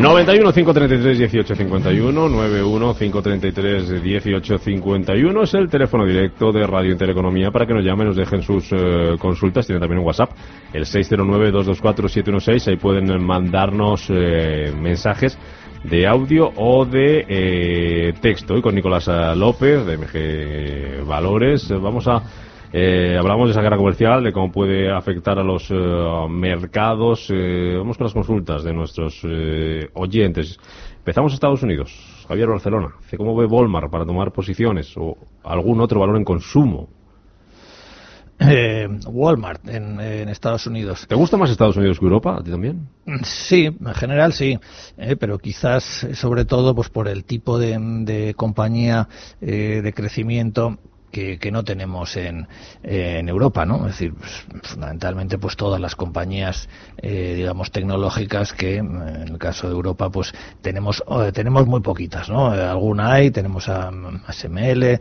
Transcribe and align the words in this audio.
91 0.00 0.52
533 0.52 1.18
1851 1.18 2.28
91 2.28 2.94
533 2.94 4.02
1851 4.02 5.42
es 5.42 5.54
el 5.54 5.68
teléfono 5.68 6.06
directo 6.06 6.52
de 6.52 6.66
Radio 6.66 6.92
Intereconomía 6.92 7.50
para 7.50 7.66
que 7.66 7.74
nos 7.74 7.84
llamen, 7.84 8.06
nos 8.06 8.16
dejen 8.16 8.42
sus 8.42 8.70
eh, 8.72 9.16
consultas. 9.18 9.66
Tiene 9.66 9.80
también 9.80 9.98
un 9.98 10.06
WhatsApp, 10.06 10.30
el 10.72 10.86
609 10.86 11.50
224 11.50 12.08
716. 12.08 12.68
Ahí 12.68 12.76
pueden 12.76 13.24
mandarnos 13.24 14.06
eh, 14.10 14.72
mensajes 14.78 15.36
de 15.82 16.06
audio 16.06 16.52
o 16.54 16.84
de 16.84 17.24
eh, 17.28 18.12
texto. 18.20 18.56
Y 18.56 18.62
con 18.62 18.76
Nicolás 18.76 19.08
López 19.36 19.84
de 19.84 19.96
MG 19.96 21.06
Valores 21.06 21.68
vamos 21.70 22.06
a 22.06 22.22
eh, 22.72 23.16
hablamos 23.18 23.48
de 23.48 23.52
esa 23.52 23.62
guerra 23.62 23.76
comercial, 23.76 24.22
de 24.22 24.32
cómo 24.32 24.52
puede 24.52 24.90
afectar 24.90 25.38
a 25.38 25.42
los 25.42 25.70
eh, 25.70 25.74
mercados. 26.28 27.28
Eh, 27.30 27.74
vamos 27.78 27.96
con 27.96 28.04
las 28.04 28.14
consultas 28.14 28.62
de 28.62 28.72
nuestros 28.72 29.20
eh, 29.24 29.88
oyentes. 29.94 30.58
Empezamos 30.98 31.32
Estados 31.32 31.62
Unidos. 31.62 31.92
Javier 32.28 32.48
Barcelona. 32.48 32.88
¿Cómo 33.16 33.34
ve 33.34 33.46
Walmart 33.46 33.90
para 33.90 34.04
tomar 34.04 34.32
posiciones 34.32 34.94
o 34.96 35.16
algún 35.42 35.80
otro 35.80 36.00
valor 36.00 36.16
en 36.16 36.24
consumo? 36.24 36.88
Eh, 38.40 38.86
Walmart 39.06 39.66
en, 39.68 39.98
en, 40.00 40.28
Estados 40.28 40.66
Unidos. 40.66 41.06
¿Te 41.08 41.14
gusta 41.16 41.36
más 41.36 41.50
Estados 41.50 41.76
Unidos 41.76 41.98
que 41.98 42.04
Europa? 42.04 42.36
¿A 42.36 42.42
ti 42.42 42.50
también? 42.50 42.88
Sí, 43.24 43.64
en 43.64 43.94
general 43.94 44.32
sí, 44.32 44.58
eh, 44.96 45.16
pero 45.16 45.38
quizás 45.38 46.06
sobre 46.14 46.44
todo 46.44 46.74
pues 46.74 46.88
por 46.88 47.08
el 47.08 47.24
tipo 47.24 47.58
de, 47.58 47.76
de 48.04 48.34
compañía 48.34 49.08
eh, 49.40 49.80
de 49.82 49.92
crecimiento 49.92 50.78
que, 51.10 51.38
que, 51.38 51.50
no 51.50 51.64
tenemos 51.64 52.16
en, 52.16 52.46
eh, 52.82 53.22
Europa, 53.26 53.64
¿no? 53.64 53.86
Es 53.86 53.92
decir, 53.92 54.14
pues, 54.14 54.46
fundamentalmente, 54.62 55.38
pues 55.38 55.56
todas 55.56 55.80
las 55.80 55.94
compañías, 55.94 56.68
eh, 56.98 57.34
digamos, 57.36 57.70
tecnológicas 57.70 58.52
que, 58.52 58.76
en 58.76 59.28
el 59.28 59.38
caso 59.38 59.68
de 59.68 59.74
Europa, 59.74 60.10
pues 60.10 60.32
tenemos 60.62 61.02
eh, 61.08 61.32
tenemos 61.32 61.66
muy 61.66 61.80
poquitas, 61.80 62.28
¿no? 62.28 62.50
Alguna 62.50 63.12
hay, 63.12 63.30
tenemos 63.30 63.68
a, 63.68 63.88
a 63.88 64.32
SML, 64.32 65.00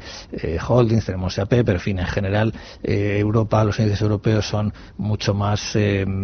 Holdings, 0.68 1.06
tenemos 1.06 1.36
SAP, 1.36 1.50
pero 1.50 1.74
en 1.74 1.80
fin, 1.80 2.00
en 2.00 2.08
general, 2.08 2.54
Europa, 2.84 3.64
los 3.64 3.80
índices 3.80 4.02
europeos 4.02 4.48
son 4.48 4.74
mucho 4.98 5.34
más 5.34 5.78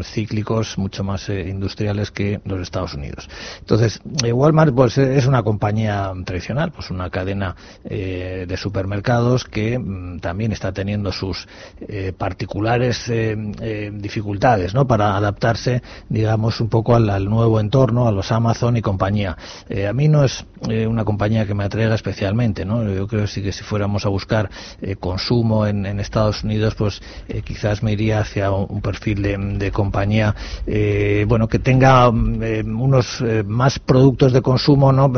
cíclicos, 0.03 0.77
mucho 0.77 1.03
más 1.03 1.29
industriales 1.29 2.11
que 2.11 2.41
los 2.45 2.61
Estados 2.61 2.93
Unidos. 2.93 3.29
Entonces, 3.59 4.01
Walmart, 4.31 4.73
pues 4.73 4.97
es 4.97 5.25
una 5.25 5.43
compañía 5.43 6.11
tradicional, 6.25 6.71
pues 6.71 6.89
una 6.89 7.09
cadena 7.09 7.55
de 7.83 8.55
supermercados 8.57 9.45
que 9.45 9.72
Mm, 9.79 10.19
también 10.19 10.51
está 10.51 10.71
teniendo 10.71 11.11
sus 11.11 11.47
eh, 11.81 12.13
particulares 12.17 13.09
eh, 13.09 13.35
eh, 13.61 13.91
dificultades 13.93 14.73
¿no? 14.73 14.87
para 14.87 15.15
adaptarse, 15.15 15.81
digamos, 16.09 16.59
un 16.61 16.69
poco 16.69 16.95
al, 16.95 17.09
al, 17.09 17.25
nuevo 17.25 17.59
entorno, 17.59 18.07
a 18.07 18.11
los 18.11 18.31
Amazon 18.31 18.77
y 18.77 18.81
compañía. 18.81 19.37
a 19.87 19.93
mí 19.93 20.07
no 20.07 20.23
es 20.23 20.45
una 20.87 21.03
compañía 21.03 21.45
que 21.45 21.53
me 21.53 21.63
atraiga 21.63 21.95
especialmente. 21.95 22.65
¿no? 22.65 22.83
Yo 22.83 23.07
creo 23.07 23.21
que 23.21 23.27
sí 23.27 23.41
que 23.41 23.51
si 23.51 23.63
fuéramos 23.63 24.05
a 24.05 24.09
buscar 24.09 24.49
consumo 24.99 25.65
en, 25.65 25.85
en, 25.85 25.99
Estados 25.99 26.43
Unidos, 26.43 26.75
pues 26.75 27.01
quizás 27.43 27.83
me 27.83 27.93
iría 27.93 28.19
hacia 28.19 28.51
un, 28.51 28.81
perfil 28.81 29.21
de, 29.21 29.37
de 29.37 29.71
compañía 29.71 30.35
bueno 31.27 31.47
que 31.47 31.59
tenga 31.59 32.09
unos 32.09 33.23
más 33.45 33.79
productos 33.79 34.33
de 34.33 34.41
consumo 34.41 34.91
¿no? 34.91 35.11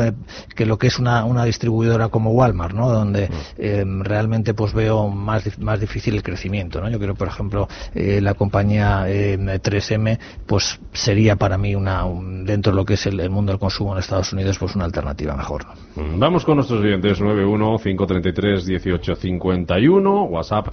que 0.54 0.66
lo 0.66 0.78
que 0.78 0.86
es 0.86 0.98
una, 0.98 1.24
una 1.24 1.44
distribuidora 1.44 2.08
como 2.08 2.30
Walmart, 2.32 2.74
¿no? 2.74 2.90
donde 2.90 3.28
realmente 3.58 4.45
pues 4.54 4.74
veo 4.74 5.08
más, 5.08 5.58
más 5.58 5.80
difícil 5.80 6.14
el 6.14 6.22
crecimiento. 6.22 6.80
¿no? 6.80 6.88
Yo 6.88 6.98
creo, 6.98 7.14
por 7.14 7.28
ejemplo, 7.28 7.68
eh, 7.94 8.20
la 8.20 8.34
compañía 8.34 9.04
eh, 9.08 9.38
3M 9.38 10.18
pues 10.46 10.80
sería 10.92 11.36
para 11.36 11.58
mí 11.58 11.74
una 11.74 12.04
dentro 12.44 12.72
de 12.72 12.76
lo 12.76 12.84
que 12.84 12.94
es 12.94 13.06
el, 13.06 13.20
el, 13.20 13.30
mundo 13.30 13.52
del 13.52 13.58
consumo 13.58 13.92
en 13.92 13.98
Estados 13.98 14.32
Unidos 14.32 14.58
pues 14.58 14.74
una 14.74 14.84
alternativa 14.84 15.36
mejor. 15.36 15.66
¿no? 15.66 16.18
Vamos 16.18 16.44
con 16.44 16.56
nuestros 16.56 16.80
oyentes 16.80 17.20
91 17.20 17.78
533 17.78 18.66
1851 18.66 20.22
WhatsApp 20.24 20.68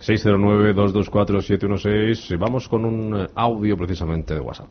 609-224-716. 0.00 2.38
Vamos 2.38 2.68
con 2.68 2.84
un 2.84 3.26
audio 3.34 3.76
precisamente 3.76 4.34
de 4.34 4.40
WhatsApp. 4.40 4.68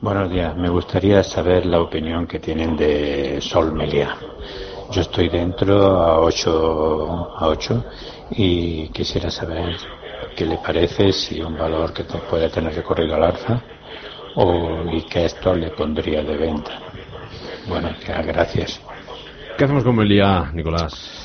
Buenos 0.00 0.28
días. 0.30 0.56
Me 0.56 0.68
gustaría 0.68 1.22
saber 1.22 1.66
la 1.66 1.80
opinión 1.80 2.26
que 2.26 2.40
tienen 2.40 2.76
de 2.76 3.40
Sol 3.40 3.72
Melia. 3.72 4.16
Yo 4.90 5.00
estoy 5.00 5.28
dentro 5.28 5.96
a 5.96 6.20
8, 6.20 7.30
a 7.36 7.48
8 7.48 7.84
y 8.30 8.88
quisiera 8.88 9.30
saber 9.30 9.76
qué 10.36 10.46
le 10.46 10.58
parece, 10.58 11.12
si 11.12 11.40
un 11.40 11.56
valor 11.56 11.92
que 11.92 12.04
puede 12.04 12.48
tener 12.50 12.74
recorrido 12.74 13.14
al 13.14 13.24
alza 13.24 13.60
o 14.36 14.84
y 14.92 15.02
que 15.02 15.24
esto 15.24 15.54
le 15.54 15.70
pondría 15.70 16.22
de 16.22 16.36
venta. 16.36 16.80
Bueno, 17.66 17.90
gracias. 18.06 18.80
¿Qué 19.56 19.64
hacemos 19.64 19.84
con 19.84 19.96
Melia, 19.96 20.50
Nicolás? 20.52 21.23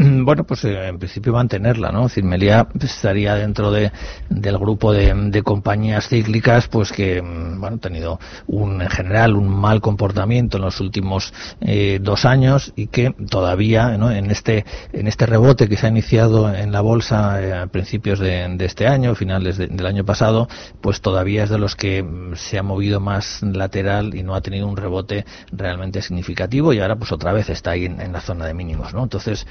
Bueno, 0.00 0.44
pues 0.44 0.64
eh, 0.64 0.88
en 0.88 0.98
principio 0.98 1.34
mantenerla, 1.34 1.92
¿no? 1.92 2.06
Melia 2.22 2.66
estaría 2.80 3.34
dentro 3.34 3.70
de, 3.70 3.92
del 4.30 4.56
grupo 4.56 4.92
de, 4.92 5.42
compañías 5.42 6.08
cíclicas, 6.08 6.68
pues 6.68 6.90
que, 6.90 7.20
bueno, 7.20 7.66
han 7.66 7.78
tenido 7.80 8.18
un, 8.46 8.80
en 8.80 8.88
general 8.88 9.36
un 9.36 9.48
mal 9.48 9.80
comportamiento 9.82 10.56
en 10.56 10.62
los 10.62 10.80
últimos 10.80 11.34
eh, 11.60 11.98
dos 12.00 12.24
años 12.24 12.72
y 12.76 12.86
que 12.86 13.14
todavía, 13.28 13.98
¿no? 13.98 14.10
En 14.10 14.30
este, 14.30 14.64
en 14.92 15.06
este 15.06 15.26
rebote 15.26 15.68
que 15.68 15.76
se 15.76 15.86
ha 15.86 15.90
iniciado 15.90 16.52
en 16.54 16.72
la 16.72 16.80
bolsa 16.80 17.42
eh, 17.42 17.52
a 17.52 17.66
principios 17.66 18.18
de, 18.20 18.48
de, 18.56 18.64
este 18.64 18.86
año, 18.86 19.14
finales 19.14 19.58
de, 19.58 19.66
del 19.66 19.84
año 19.84 20.04
pasado, 20.04 20.48
pues 20.80 21.02
todavía 21.02 21.44
es 21.44 21.50
de 21.50 21.58
los 21.58 21.76
que 21.76 22.06
se 22.36 22.58
ha 22.58 22.62
movido 22.62 23.00
más 23.00 23.42
lateral 23.42 24.14
y 24.14 24.22
no 24.22 24.34
ha 24.34 24.40
tenido 24.40 24.66
un 24.66 24.76
rebote 24.76 25.26
realmente 25.52 26.00
significativo 26.00 26.72
y 26.72 26.80
ahora 26.80 26.96
pues 26.96 27.12
otra 27.12 27.32
vez 27.32 27.50
está 27.50 27.72
ahí 27.72 27.84
en 27.84 28.12
la 28.12 28.20
zona 28.20 28.46
de 28.46 28.54
mínimos, 28.54 28.94
¿no? 28.94 29.02
Entonces, 29.02 29.46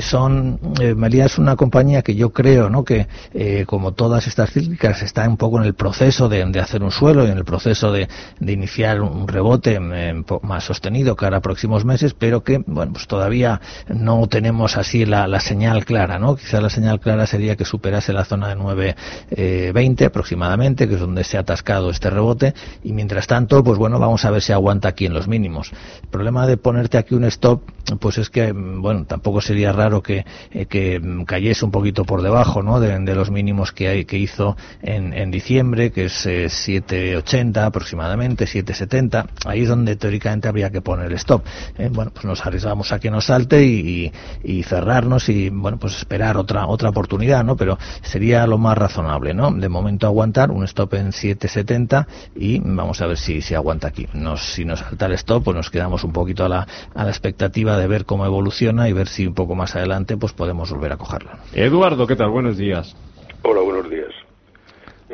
son 0.00 0.58
eh, 0.80 0.94
Melia 0.94 1.26
es 1.26 1.38
una 1.38 1.56
compañía 1.56 2.02
que 2.02 2.14
yo 2.14 2.32
creo 2.32 2.70
no 2.70 2.84
que 2.84 3.06
eh, 3.34 3.64
como 3.66 3.92
todas 3.92 4.26
estas 4.26 4.50
cíclicas 4.50 5.02
está 5.02 5.28
un 5.28 5.36
poco 5.36 5.58
en 5.58 5.64
el 5.64 5.74
proceso 5.74 6.28
de, 6.28 6.42
hacer 6.60 6.82
un 6.82 6.90
suelo 6.90 7.26
y 7.26 7.30
en 7.30 7.38
el 7.38 7.44
proceso 7.44 7.92
de, 7.92 8.08
de 8.38 8.52
iniciar 8.52 9.00
un 9.00 9.26
rebote 9.26 9.78
eh, 9.80 10.24
más 10.42 10.64
sostenido 10.64 11.16
cara 11.16 11.38
a 11.38 11.40
próximos 11.40 11.84
meses 11.84 12.14
pero 12.14 12.42
que 12.42 12.62
bueno 12.66 12.92
pues 12.92 13.06
todavía 13.06 13.60
no 13.88 14.26
tenemos 14.28 14.76
así 14.76 15.04
la, 15.04 15.26
la 15.26 15.40
señal 15.40 15.84
clara 15.84 16.18
no 16.18 16.36
quizá 16.36 16.60
la 16.60 16.70
señal 16.70 17.00
clara 17.00 17.26
sería 17.26 17.56
que 17.56 17.64
superase 17.64 18.12
la 18.12 18.24
zona 18.24 18.48
de 18.48 18.56
9.20 18.56 20.06
aproximadamente 20.06 20.88
que 20.88 20.94
es 20.94 21.00
donde 21.00 21.24
se 21.24 21.36
ha 21.36 21.40
atascado 21.40 21.90
este 21.90 22.10
rebote 22.10 22.54
y 22.82 22.92
mientras 22.92 23.26
tanto 23.26 23.62
pues 23.64 23.78
bueno 23.78 23.98
vamos 23.98 24.24
a 24.24 24.30
ver 24.30 24.42
si 24.42 24.52
aguanta 24.52 24.88
aquí 24.88 25.06
en 25.06 25.14
los 25.14 25.28
mínimos. 25.28 25.72
El 26.02 26.08
problema 26.08 26.46
de 26.46 26.56
ponerte 26.56 26.98
aquí 26.98 27.14
un 27.14 27.24
stop 27.24 27.62
pues 28.00 28.18
es 28.18 28.30
que 28.30 28.52
bueno 28.52 29.04
tampoco 29.06 29.40
sería 29.40 29.72
raro 29.82 30.02
que, 30.02 30.24
eh, 30.52 30.66
que 30.66 31.00
cayese 31.26 31.64
un 31.64 31.72
poquito 31.72 32.04
por 32.04 32.22
debajo 32.22 32.62
¿no? 32.62 32.78
de, 32.78 33.14
los 33.14 33.30
mínimos 33.30 33.72
que, 33.72 33.88
hay, 33.88 34.04
que 34.04 34.16
hizo 34.16 34.56
en, 34.80 35.12
en 35.12 35.30
diciembre, 35.30 35.90
que 35.90 36.04
es 36.04 36.26
eh, 36.26 36.46
7,80 36.46 37.64
aproximadamente, 37.64 38.44
7,70. 38.44 39.26
Ahí 39.44 39.62
es 39.62 39.68
donde 39.68 39.96
teóricamente 39.96 40.46
habría 40.48 40.70
que 40.70 40.80
poner 40.80 41.06
el 41.06 41.14
stop. 41.14 41.44
Eh, 41.78 41.90
bueno, 41.92 42.12
pues 42.12 42.24
nos 42.24 42.46
arriesgamos 42.46 42.92
a 42.92 43.00
que 43.00 43.10
nos 43.10 43.26
salte 43.26 43.64
y, 43.64 44.12
y, 44.44 44.58
y, 44.58 44.62
cerrarnos 44.62 45.28
y 45.28 45.50
bueno, 45.50 45.78
pues 45.78 45.96
esperar 45.96 46.36
otra 46.36 46.66
otra 46.66 46.90
oportunidad, 46.90 47.44
¿no? 47.44 47.56
Pero 47.56 47.78
sería 48.02 48.46
lo 48.46 48.58
más 48.58 48.78
razonable, 48.78 49.34
¿no? 49.34 49.50
De 49.50 49.68
momento 49.68 50.06
aguantar 50.06 50.52
un 50.52 50.62
stop 50.64 50.94
en 50.94 51.08
7,70 51.08 52.06
y 52.36 52.60
vamos 52.60 53.00
a 53.00 53.06
ver 53.06 53.18
si, 53.18 53.42
si 53.42 53.54
aguanta 53.54 53.88
aquí. 53.88 54.06
Nos, 54.14 54.42
si 54.42 54.64
nos 54.64 54.78
salta 54.78 55.06
el 55.06 55.12
stop, 55.14 55.44
pues 55.44 55.56
nos 55.56 55.70
quedamos 55.70 56.04
un 56.04 56.12
poquito 56.12 56.44
a 56.44 56.48
la, 56.48 56.66
a 56.94 57.04
la 57.04 57.10
expectativa 57.10 57.76
de 57.76 57.86
ver 57.88 58.04
cómo 58.04 58.24
evoluciona 58.26 58.88
y 58.88 58.92
ver 58.92 59.08
si 59.08 59.26
un 59.26 59.34
poco 59.34 59.54
más 59.54 59.61
adelante 59.74 60.16
pues 60.16 60.32
podemos 60.32 60.70
volver 60.72 60.92
a 60.92 60.96
cogerla. 60.96 61.38
Eduardo, 61.54 62.06
¿qué 62.06 62.16
tal? 62.16 62.30
Buenos 62.30 62.56
días. 62.56 62.96
Hola, 63.42 63.60
buenos 63.60 63.88
días. 63.90 64.12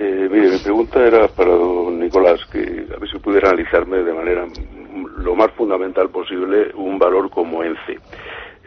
Eh, 0.00 0.28
mire, 0.30 0.50
mi 0.50 0.58
pregunta 0.58 1.04
era 1.04 1.26
para 1.28 1.50
don 1.50 1.98
Nicolás, 1.98 2.40
que 2.52 2.86
a 2.94 2.98
ver 2.98 3.10
si 3.10 3.18
pudiera 3.18 3.48
analizarme 3.48 3.98
de 3.98 4.12
manera 4.12 4.46
lo 5.18 5.34
más 5.34 5.50
fundamental 5.52 6.08
posible 6.10 6.70
un 6.74 6.98
valor 6.98 7.30
como 7.30 7.64
ENCE. 7.64 7.98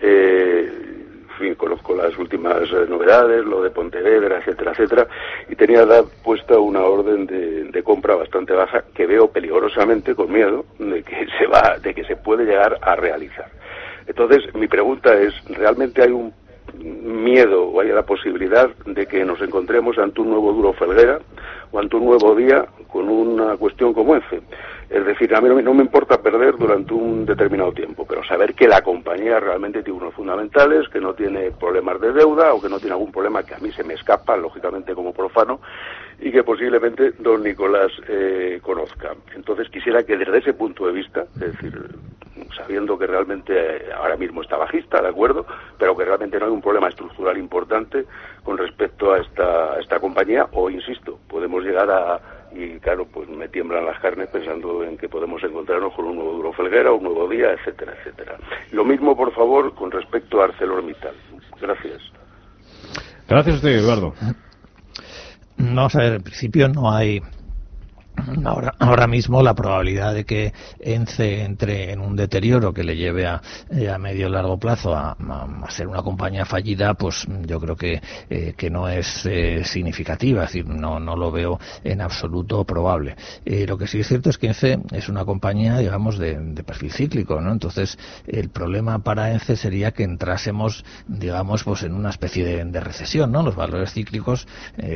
Eh, 0.01 0.69
en 1.31 1.38
fin, 1.39 1.56
conozco 1.56 1.95
las 1.95 2.18
últimas 2.18 2.63
eh, 2.63 2.86
novedades, 2.88 3.45
lo 3.45 3.63
de 3.63 3.69
Pontevedra, 3.72 4.39
etcétera, 4.39 4.72
etcétera, 4.72 5.07
y 5.50 5.56
tenía 5.56 5.86
da, 5.86 6.04
puesta 6.24 6.60
una 6.60 6.81
orden 6.81 7.25
de, 7.25 7.63
de, 7.63 7.84
compra 7.84 8.16
bastante 8.16 8.54
baja 8.54 8.84
que 8.94 9.07
veo 9.07 9.31
peligrosamente 9.31 10.13
con 10.13 10.31
miedo 10.31 10.66
de 10.77 11.01
que 11.01 11.27
se 11.39 11.48
va, 11.48 11.77
de 11.81 11.94
que 11.94 12.04
se 12.04 12.18
puede 12.18 12.45
llegar 12.45 12.77
a 12.81 12.95
realizar. 12.95 13.50
Entonces, 14.12 14.54
mi 14.54 14.68
pregunta 14.68 15.18
es, 15.22 15.34
¿realmente 15.58 16.04
hay 16.04 16.12
un 16.12 16.34
miedo 16.78 17.63
o 17.63 17.80
hay 17.80 17.88
la 17.88 18.02
posibilidad 18.02 18.69
de 18.86 19.06
que 19.06 19.24
nos 19.24 19.42
encontremos 19.42 19.98
ante 19.98 20.19
un 20.19 20.31
nuevo 20.31 20.52
duro 20.52 20.74
Felguera 20.74 21.19
o 21.72 21.80
ante 21.80 21.96
un 21.96 22.06
nuevo 22.08 22.36
día 22.36 22.66
con 22.92 23.08
una 23.08 23.56
cuestión 23.56 23.94
como 23.94 24.18
ese? 24.18 24.42
Es 24.90 25.06
decir, 25.06 25.34
a 25.34 25.40
mí 25.40 25.48
no 25.63 25.74
me, 25.74 25.81
importa 25.81 26.22
perder 26.22 26.58
durante 26.58 26.94
durante 26.94 26.94
un 26.94 27.25
determinado 27.25 27.72
tiempo, 27.72 28.06
pero 28.06 28.22
saber 28.25 28.54
que 28.54 28.68
la 28.68 28.81
compañía 28.81 29.40
realmente 29.40 29.81
tiene 29.81 30.00
unos 30.00 30.13
fundamentales, 30.13 30.90
que 30.90 31.00
no 31.00 31.13
tiene 31.13 31.52
problemas 31.52 32.02
de 32.02 32.12
deuda 32.12 32.54
o 32.54 32.62
que 32.62 32.68
no 32.68 32.80
tiene 32.80 32.96
algún 32.96 33.13
problema 33.13 33.44
que 33.44 33.56
a 33.56 33.60
mí 33.60 33.72
se 33.72 33.86
me 33.86 33.94
escapa, 33.94 34.36
lógicamente 34.36 34.94
como 34.94 35.13
profano, 35.13 35.62
y 36.19 36.34
que 36.34 36.44
posiblemente 36.44 37.13
don 37.19 37.44
Nicolás 37.44 37.94
eh, 38.10 38.60
conozca. 38.62 39.13
Entonces 39.34 39.69
quisiera 39.69 40.04
que 40.04 40.18
desde 40.18 40.40
ese 40.40 40.54
punto 40.54 40.86
de 40.86 40.92
vista, 40.92 41.24
es 41.36 41.54
decir, 41.54 41.72
sabiendo 42.56 42.98
que 42.98 43.07
realmente 43.07 43.92
ahora 43.94 44.18
mismo 44.18 44.42
está 44.42 44.57
bajista, 44.57 45.01
de 45.01 45.09
acuerdo, 45.09 45.45
pero 45.77 45.95
que 45.95 46.06
realmente 46.06 46.39
no 46.39 46.45
hay 46.45 46.51
un 46.51 46.62
problema 46.62 46.89
estructural 46.89 47.38
importante 47.38 48.06
con 48.44 48.57
respecto 48.57 49.13
a 49.13 49.19
esta, 49.19 49.80
esta 49.80 50.00
compañía, 50.00 50.48
o 50.53 50.69
insisto, 50.69 51.19
podemos 51.27 51.63
llegar 51.63 51.89
a, 51.89 52.19
y 52.53 52.80
claro, 52.80 53.06
pues 53.06 53.30
me 53.30 53.48
tiemblan 53.48 53.86
las 53.86 54.00
carnes 54.00 54.30
pensando 54.30 54.83
en 54.83 54.98
que 54.98 55.07
podemos 55.07 55.42
encontrarnos 55.44 55.94
con 55.94 56.06
un 56.06 56.15
nuevo 56.15 56.33
Duro 56.33 56.53
Felguera, 56.53 56.92
un 56.92 57.03
nuevo 57.03 57.27
día, 57.27 57.51
etcétera, 57.53 57.94
etcétera. 58.00 58.38
Lo 58.71 58.83
mismo, 58.83 59.15
por 59.15 59.33
favor, 59.33 59.74
con 59.74 59.92
respecto 59.92 60.42
a 60.42 60.45
ArcelorMittal. 60.45 61.15
Gracias. 61.59 62.01
Gracias 63.27 63.56
a 63.56 63.57
usted, 63.57 63.69
Eduardo. 63.69 64.13
Vamos 65.57 65.95
a 65.95 66.00
ver, 66.00 66.13
en 66.13 66.24
principio 66.24 66.68
no 66.68 66.92
hay 66.92 67.21
Ahora, 68.46 68.74
ahora 68.78 69.08
mismo 69.08 69.42
la 69.42 69.54
probabilidad 69.54 70.13
de 70.13 70.25
que 70.25 70.54
ENCE 70.80 71.44
entre 71.44 71.92
en 71.92 72.02
un 72.02 72.16
deterioro 72.16 72.74
que 72.74 72.84
le 72.84 72.96
lleve 72.96 73.25
a, 73.25 73.42
eh, 73.69 73.90
a 73.90 73.98
medio 73.98 74.28
largo 74.30 74.58
plazo 74.60 74.96
a, 74.96 75.16
ser 75.69 75.88
una 75.88 76.02
compañía 76.02 76.46
fallida, 76.46 76.94
pues 76.94 77.25
yo 77.46 77.60
creo 77.60 77.75
que, 77.75 78.02
eh, 78.30 78.54
que 78.58 78.69
no 78.69 78.90
es 78.90 79.25
eh, 79.25 79.63
significativa, 79.63 80.44
es 80.44 80.50
decir, 80.50 80.68
no, 80.68 81.00
no 81.00 81.16
lo 81.16 81.31
veo 81.31 81.60
en 81.84 82.02
absoluto 82.02 82.66
probable. 82.66 83.16
lo 83.46 83.78
que 83.78 83.88
sí 83.88 84.02
es 84.02 84.08
cierto 84.08 84.30
es 84.30 84.38
que 84.38 84.48
ENCE 84.48 84.80
es 84.92 85.08
una 85.08 85.24
compañía, 85.24 85.78
digamos, 85.78 86.18
de, 86.18 86.62
perfil 86.66 86.92
cíclico, 86.92 87.40
¿no? 87.42 87.52
Entonces, 87.52 87.98
el 88.28 88.50
problema 88.50 89.00
para 89.00 89.31
ENCE 89.31 89.56
sería 89.56 89.92
que 89.92 90.04
entrásemos, 90.04 90.84
digamos, 91.08 91.63
pues 91.63 91.84
en 91.84 91.94
una 91.94 92.10
especie 92.10 92.46
de, 92.46 92.81
recesión, 92.81 93.31
¿no? 93.31 93.44
Los 93.44 93.56
valores 93.56 93.94
cíclicos, 93.94 94.48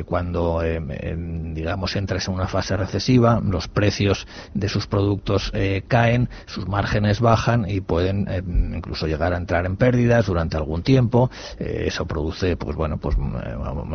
cuando, 0.06 0.62
digamos, 0.62 1.96
entras 1.96 2.28
en 2.28 2.34
una 2.34 2.48
fase 2.48 2.74
de 2.74 2.78
recesión, 2.78 3.05
los 3.08 3.68
precios 3.68 4.28
de 4.54 4.70
sus 4.70 4.88
productos 4.88 5.52
eh, 5.54 5.84
caen, 5.88 6.30
sus 6.46 6.68
márgenes 6.68 7.20
bajan 7.20 7.70
y 7.70 7.82
pueden 7.82 8.28
eh, 8.28 8.42
incluso 8.76 9.08
llegar 9.08 9.34
a 9.34 9.38
entrar 9.38 9.66
en 9.66 9.78
pérdidas 9.78 10.26
durante 10.26 10.58
algún 10.58 10.84
tiempo. 10.84 11.30
Eh, 11.60 11.84
eso 11.88 12.06
produce, 12.06 12.58
pues 12.58 12.76
bueno, 12.76 12.98
pues 12.98 13.16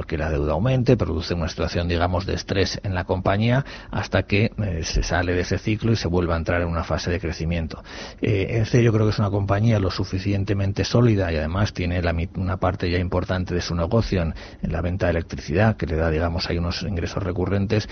que 0.07 0.19
la 0.19 0.31
deuda 0.31 0.53
aumente, 0.53 0.97
produce 0.97 1.35
una 1.35 1.49
situación, 1.49 1.89
digamos, 1.89 2.27
de 2.27 2.35
estrés 2.35 2.81
en 2.83 2.95
la 2.95 3.05
compañía 3.05 3.65
hasta 3.91 4.23
que 4.25 4.51
se 4.83 5.03
sale 5.03 5.35
de 5.35 5.43
ese 5.43 5.59
ciclo 5.59 5.93
y 5.93 5.97
se 5.97 6.09
vuelve 6.09 6.33
a 6.33 6.37
entrar 6.37 6.63
en 6.63 6.69
una 6.69 6.85
fase 6.85 7.11
de 7.11 7.21
crecimiento. 7.21 7.83
este 8.21 8.83
yo 8.83 8.93
creo 8.93 9.07
que 9.07 9.11
es 9.11 9.19
una 9.19 9.31
compañía 9.31 9.79
lo 9.79 9.91
suficientemente 9.91 10.85
sólida 10.85 11.33
y 11.33 11.37
además 11.37 11.73
tiene 11.73 12.01
una 12.37 12.57
parte 12.57 12.91
ya 12.91 12.99
importante 12.99 13.55
de 13.55 13.61
su 13.61 13.75
negocio 13.75 14.23
en, 14.23 14.35
en 14.63 14.73
la 14.73 14.81
venta 14.81 15.07
de 15.07 15.11
electricidad 15.11 15.77
que 15.77 15.87
le 15.87 15.97
da, 15.97 16.11
digamos, 16.11 16.49
hay 16.49 16.59
unos 16.59 16.83
ingresos 16.83 17.23
recurrentes 17.23 17.89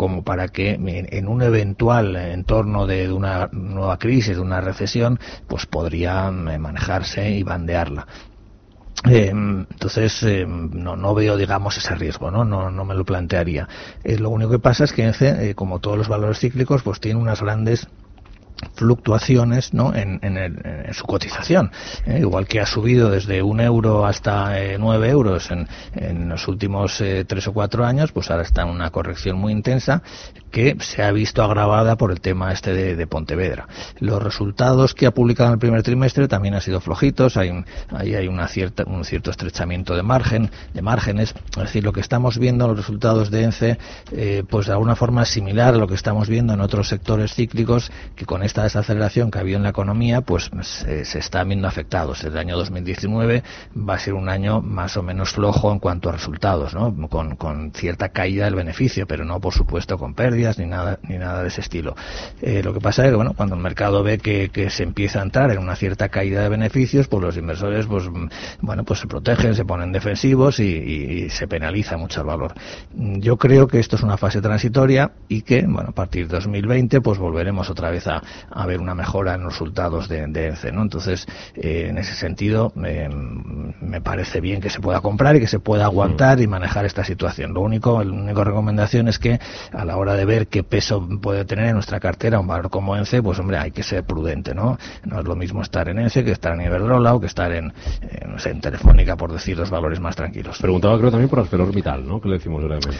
como 0.00 0.24
para 0.24 0.48
que 0.48 0.78
en 0.80 1.28
un 1.28 1.42
eventual 1.42 2.16
entorno 2.16 2.86
de, 2.86 3.12
una 3.12 3.50
nueva 3.52 3.98
crisis, 3.98 4.36
de 4.36 4.40
una 4.40 4.62
recesión, 4.62 5.20
pues 5.46 5.66
podría 5.66 6.28
eh, 6.28 6.58
manejarse 6.58 7.28
y 7.28 7.42
bandearla. 7.42 8.06
Eh, 9.10 9.28
entonces 9.28 10.22
eh, 10.22 10.46
no, 10.46 10.96
no, 10.96 11.14
veo 11.14 11.36
digamos 11.36 11.76
ese 11.76 11.94
riesgo 11.94 12.30
no 12.30 12.44
no, 12.44 12.70
no 12.70 12.84
me 12.84 12.94
lo 12.94 13.04
plantearía 13.04 13.66
lo 14.04 14.28
único 14.28 14.50
que 14.50 14.58
pasa 14.58 14.84
es 14.84 14.92
que 14.92 15.54
como 15.54 15.78
todos 15.78 15.96
los 15.96 16.08
valores 16.08 16.38
cíclicos 16.38 16.82
pues 16.82 17.00
tiene 17.00 17.18
unas 17.18 17.40
grandes 17.40 17.88
fluctuaciones 18.74 19.74
¿no? 19.74 19.92
en, 19.94 20.20
su 20.92 21.04
cotización. 21.06 21.70
¿eh? 22.06 22.18
igual 22.20 22.46
que 22.46 22.60
ha 22.60 22.66
subido 22.66 23.10
desde 23.10 23.42
un 23.42 23.60
euro 23.60 24.06
hasta 24.06 24.60
eh, 24.60 24.76
nueve 24.78 25.10
euros 25.10 25.50
en, 25.50 25.68
en 25.94 26.28
los 26.28 26.48
últimos 26.48 27.00
eh, 27.00 27.24
tres 27.26 27.46
o 27.46 27.52
cuatro 27.52 27.84
años, 27.84 28.12
pues 28.12 28.30
ahora 28.30 28.42
está 28.42 28.62
en 28.62 28.68
una 28.68 28.90
corrección 28.90 29.38
muy 29.38 29.52
intensa 29.52 30.02
que 30.50 30.76
se 30.80 31.02
ha 31.02 31.12
visto 31.12 31.42
agravada 31.42 31.96
por 31.96 32.10
el 32.10 32.20
tema 32.20 32.52
este 32.52 32.72
de, 32.72 33.06
Pontevedra. 33.06 33.66
Los 33.98 34.22
resultados 34.22 34.94
que 34.94 35.06
ha 35.06 35.10
publicado 35.12 35.48
en 35.48 35.54
el 35.54 35.58
primer 35.58 35.82
trimestre 35.82 36.28
también 36.28 36.54
han 36.54 36.60
sido 36.60 36.80
flojitos, 36.80 37.36
hay, 37.36 37.50
ahí 37.90 38.14
hay 38.14 38.28
una 38.28 38.46
cierta, 38.46 38.84
un 38.84 39.04
cierto 39.04 39.30
estrechamiento 39.30 39.94
de 39.94 40.02
margen, 40.02 40.50
de 40.74 40.82
márgenes, 40.82 41.34
es 41.50 41.62
decir, 41.62 41.84
lo 41.84 41.92
que 41.92 42.00
estamos 42.00 42.38
viendo 42.38 42.64
en 42.64 42.70
los 42.70 42.78
resultados 42.78 43.30
de 43.30 43.44
ENCE, 43.44 43.78
pues 44.48 44.66
de 44.66 44.72
alguna 44.72 44.96
forma 44.96 45.24
similar 45.24 45.74
a 45.74 45.78
lo 45.78 45.86
que 45.86 45.94
estamos 45.94 46.28
viendo 46.28 46.52
en 46.52 46.60
otros 46.60 46.88
sectores 46.88 47.34
cíclicos 47.34 47.90
que 48.16 48.26
con 48.26 48.42
esta 48.50 48.64
desaceleración 48.64 49.30
que 49.30 49.38
ha 49.38 49.42
habido 49.42 49.58
en 49.58 49.62
la 49.62 49.68
economía, 49.68 50.22
pues 50.22 50.50
se, 50.62 51.18
está 51.18 51.44
viendo 51.44 51.68
afectados. 51.68 52.24
El 52.24 52.36
año 52.36 52.56
2019 52.56 53.44
va 53.76 53.94
a 53.94 53.98
ser 53.98 54.14
un 54.14 54.28
año 54.28 54.60
más 54.60 54.96
o 54.96 55.02
menos 55.04 55.30
flojo 55.30 55.72
en 55.72 55.78
cuanto 55.78 56.08
a 56.08 56.12
resultados, 56.12 56.74
¿no? 56.74 56.92
con, 57.08 57.36
con 57.36 57.72
cierta 57.72 58.08
caída 58.08 58.46
del 58.46 58.56
beneficio, 58.56 59.06
pero 59.06 59.24
no, 59.24 59.40
por 59.40 59.54
supuesto, 59.54 59.96
con 59.98 60.14
pérdidas 60.14 60.58
ni 60.58 60.66
nada, 60.66 60.98
ni 61.04 61.16
nada 61.16 61.42
de 61.42 61.48
ese 61.48 61.60
estilo. 61.60 61.94
Eh, 62.42 62.60
lo 62.64 62.74
que 62.74 62.80
pasa 62.80 63.04
es 63.04 63.10
que, 63.10 63.16
bueno, 63.16 63.34
cuando 63.34 63.54
el 63.54 63.62
mercado 63.62 64.02
ve 64.02 64.18
que, 64.18 64.48
que, 64.48 64.68
se 64.70 64.82
empieza 64.82 65.20
a 65.20 65.22
entrar 65.22 65.52
en 65.52 65.58
una 65.58 65.76
cierta 65.76 66.08
caída 66.08 66.42
de 66.42 66.48
beneficios, 66.48 67.06
pues 67.06 67.22
los 67.22 67.36
inversores, 67.36 67.86
pues, 67.86 68.04
bueno, 68.60 68.84
pues 68.84 68.98
se 68.98 69.06
protegen, 69.06 69.54
se 69.54 69.64
ponen 69.64 69.92
defensivos 69.92 70.58
y, 70.58 70.64
y 70.64 71.30
se 71.30 71.46
penaliza 71.46 71.96
mucho 71.96 72.20
el 72.22 72.26
valor. 72.26 72.54
Yo 72.94 73.36
creo 73.36 73.68
que 73.68 73.78
esto 73.78 73.94
es 73.94 74.02
una 74.02 74.16
fase 74.16 74.42
transitoria 74.42 75.12
y 75.28 75.42
que, 75.42 75.62
bueno, 75.62 75.90
a 75.90 75.92
partir 75.92 76.26
de 76.26 76.34
2020, 76.34 77.00
pues 77.00 77.18
volveremos 77.18 77.70
otra 77.70 77.90
vez 77.90 78.08
a, 78.08 78.22
a 78.50 78.66
ver 78.66 78.80
una 78.80 78.94
mejora 78.94 79.34
en 79.34 79.42
los 79.42 79.52
resultados 79.52 80.08
de, 80.08 80.26
de 80.26 80.48
ENCE, 80.48 80.72
¿no? 80.72 80.82
Entonces, 80.82 81.26
eh, 81.54 81.86
en 81.88 81.98
ese 81.98 82.14
sentido, 82.14 82.72
eh, 82.84 83.08
me 83.10 84.00
parece 84.00 84.40
bien 84.40 84.60
que 84.60 84.70
se 84.70 84.80
pueda 84.80 85.00
comprar 85.00 85.36
y 85.36 85.40
que 85.40 85.46
se 85.46 85.58
pueda 85.58 85.84
aguantar 85.84 86.38
mm. 86.38 86.42
y 86.42 86.46
manejar 86.46 86.84
esta 86.84 87.04
situación. 87.04 87.54
Lo 87.54 87.60
único, 87.60 88.02
la 88.02 88.12
única 88.12 88.44
recomendación 88.44 89.08
es 89.08 89.18
que 89.18 89.38
a 89.72 89.84
la 89.84 89.96
hora 89.96 90.14
de 90.14 90.24
ver 90.24 90.48
qué 90.48 90.62
peso 90.62 91.06
puede 91.20 91.44
tener 91.44 91.66
en 91.66 91.74
nuestra 91.74 92.00
cartera 92.00 92.40
un 92.40 92.46
valor 92.46 92.70
como 92.70 92.96
ENCE, 92.96 93.22
pues 93.22 93.38
hombre, 93.38 93.58
hay 93.58 93.70
que 93.70 93.82
ser 93.82 94.04
prudente, 94.04 94.54
¿no? 94.54 94.78
No 95.04 95.20
es 95.20 95.26
lo 95.26 95.36
mismo 95.36 95.62
estar 95.62 95.88
en 95.88 95.98
ENCE 95.98 96.24
que 96.24 96.32
estar 96.32 96.54
en 96.54 96.62
Iberdrola 96.62 97.14
o 97.14 97.20
que 97.20 97.26
estar 97.26 97.52
en, 97.52 97.72
eh, 98.02 98.26
no 98.26 98.38
sé, 98.38 98.50
en 98.50 98.60
Telefónica, 98.60 99.16
por 99.16 99.32
decir 99.32 99.56
los 99.56 99.70
valores 99.70 100.00
más 100.00 100.16
tranquilos. 100.16 100.58
Preguntaba 100.60 100.98
creo 100.98 101.10
también 101.10 101.28
por 101.28 101.40
ArcelorMittal, 101.40 102.06
¿no? 102.06 102.20
¿Qué 102.20 102.28
le 102.28 102.34
decimos 102.36 102.62
brevemente? 102.62 102.98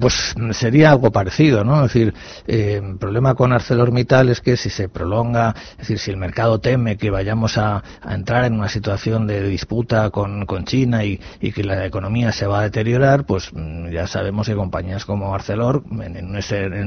pues 0.00 0.34
sería 0.52 0.90
algo 0.90 1.10
parecido, 1.10 1.64
¿no? 1.64 1.84
Es 1.84 1.92
decir, 1.92 2.14
el 2.46 2.96
problema 2.98 3.34
con 3.34 3.52
ArcelorMittal 3.52 4.28
es 4.30 4.40
que 4.40 4.47
si 4.56 4.70
se 4.70 4.88
prolonga, 4.88 5.54
es 5.72 5.78
decir, 5.78 5.98
si 5.98 6.10
el 6.10 6.16
mercado 6.16 6.60
teme 6.60 6.96
que 6.96 7.10
vayamos 7.10 7.58
a, 7.58 7.82
entrar 8.08 8.44
en 8.44 8.54
una 8.54 8.68
situación 8.68 9.26
de 9.26 9.42
disputa 9.48 10.10
con, 10.10 10.46
China 10.64 11.04
y, 11.04 11.18
que 11.52 11.64
la 11.64 11.86
economía 11.86 12.32
se 12.32 12.46
va 12.46 12.60
a 12.60 12.62
deteriorar, 12.62 13.24
pues 13.24 13.50
mm, 13.52 13.88
ya 13.90 14.06
sabemos 14.06 14.46
que 14.46 14.54
compañías 14.54 15.04
como 15.04 15.34
Arcelor, 15.34 15.84
en, 15.90 16.26
un, 16.26 16.36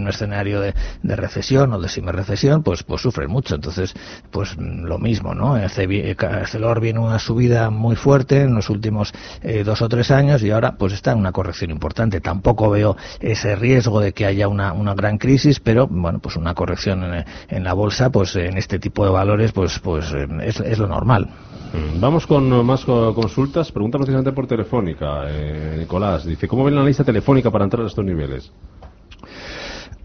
escenario 0.07 0.61
de, 0.61 0.73
recesión 1.03 1.73
o 1.73 1.79
de 1.79 2.11
recesión, 2.11 2.63
pues, 2.63 2.83
pues 2.83 3.01
sufren 3.01 3.29
mucho. 3.29 3.55
Entonces, 3.55 3.93
pues 4.29 4.57
mm, 4.57 4.83
lo 4.85 4.99
mismo, 4.99 5.33
¿no? 5.33 5.55
Arcelor 5.55 6.79
viene 6.79 6.99
una 6.99 7.19
subida 7.19 7.69
muy 7.69 7.95
fuerte 7.95 8.41
en 8.41 8.55
los 8.55 8.69
últimos 8.69 9.13
eh, 9.41 9.63
dos 9.63 9.81
o 9.81 9.89
tres 9.89 10.11
años 10.11 10.43
y 10.43 10.51
ahora 10.51 10.75
pues 10.77 10.93
está 10.93 11.11
en 11.11 11.19
una 11.19 11.31
corrección 11.31 11.71
importante. 11.71 12.21
Tampoco 12.21 12.69
veo 12.69 12.97
ese 13.19 13.55
riesgo 13.55 13.99
de 13.99 14.13
que 14.13 14.25
haya 14.25 14.47
una, 14.47 14.73
una 14.73 14.93
gran 14.93 15.17
crisis, 15.17 15.59
pero 15.59 15.87
bueno, 15.87 16.19
pues 16.19 16.35
una 16.35 16.53
corrección 16.53 17.03
en, 17.03 17.25
en 17.51 17.63
la 17.65 17.73
bolsa, 17.73 18.09
pues 18.09 18.35
en 18.37 18.57
este 18.57 18.79
tipo 18.79 19.03
de 19.05 19.11
valores, 19.11 19.51
pues, 19.51 19.77
pues 19.79 20.11
eh, 20.13 20.27
es, 20.41 20.79
lo 20.79 20.87
normal. 20.87 21.27
Mm, 21.73 21.99
vamos 21.99 22.25
con 22.25 22.65
más 22.65 22.85
consultas. 22.85 23.71
Pregunta 23.71 23.97
precisamente 23.97 24.31
por 24.31 24.47
telefónica. 24.47 25.25
Eh, 25.27 25.75
Nicolás 25.79 26.25
dice, 26.25 26.47
¿cómo 26.47 26.63
ven 26.63 26.75
la 26.75 26.83
lista 26.83 27.03
telefónica 27.03 27.51
para 27.51 27.65
entrar 27.65 27.83
a 27.83 27.87
estos 27.87 28.05
niveles? 28.05 28.51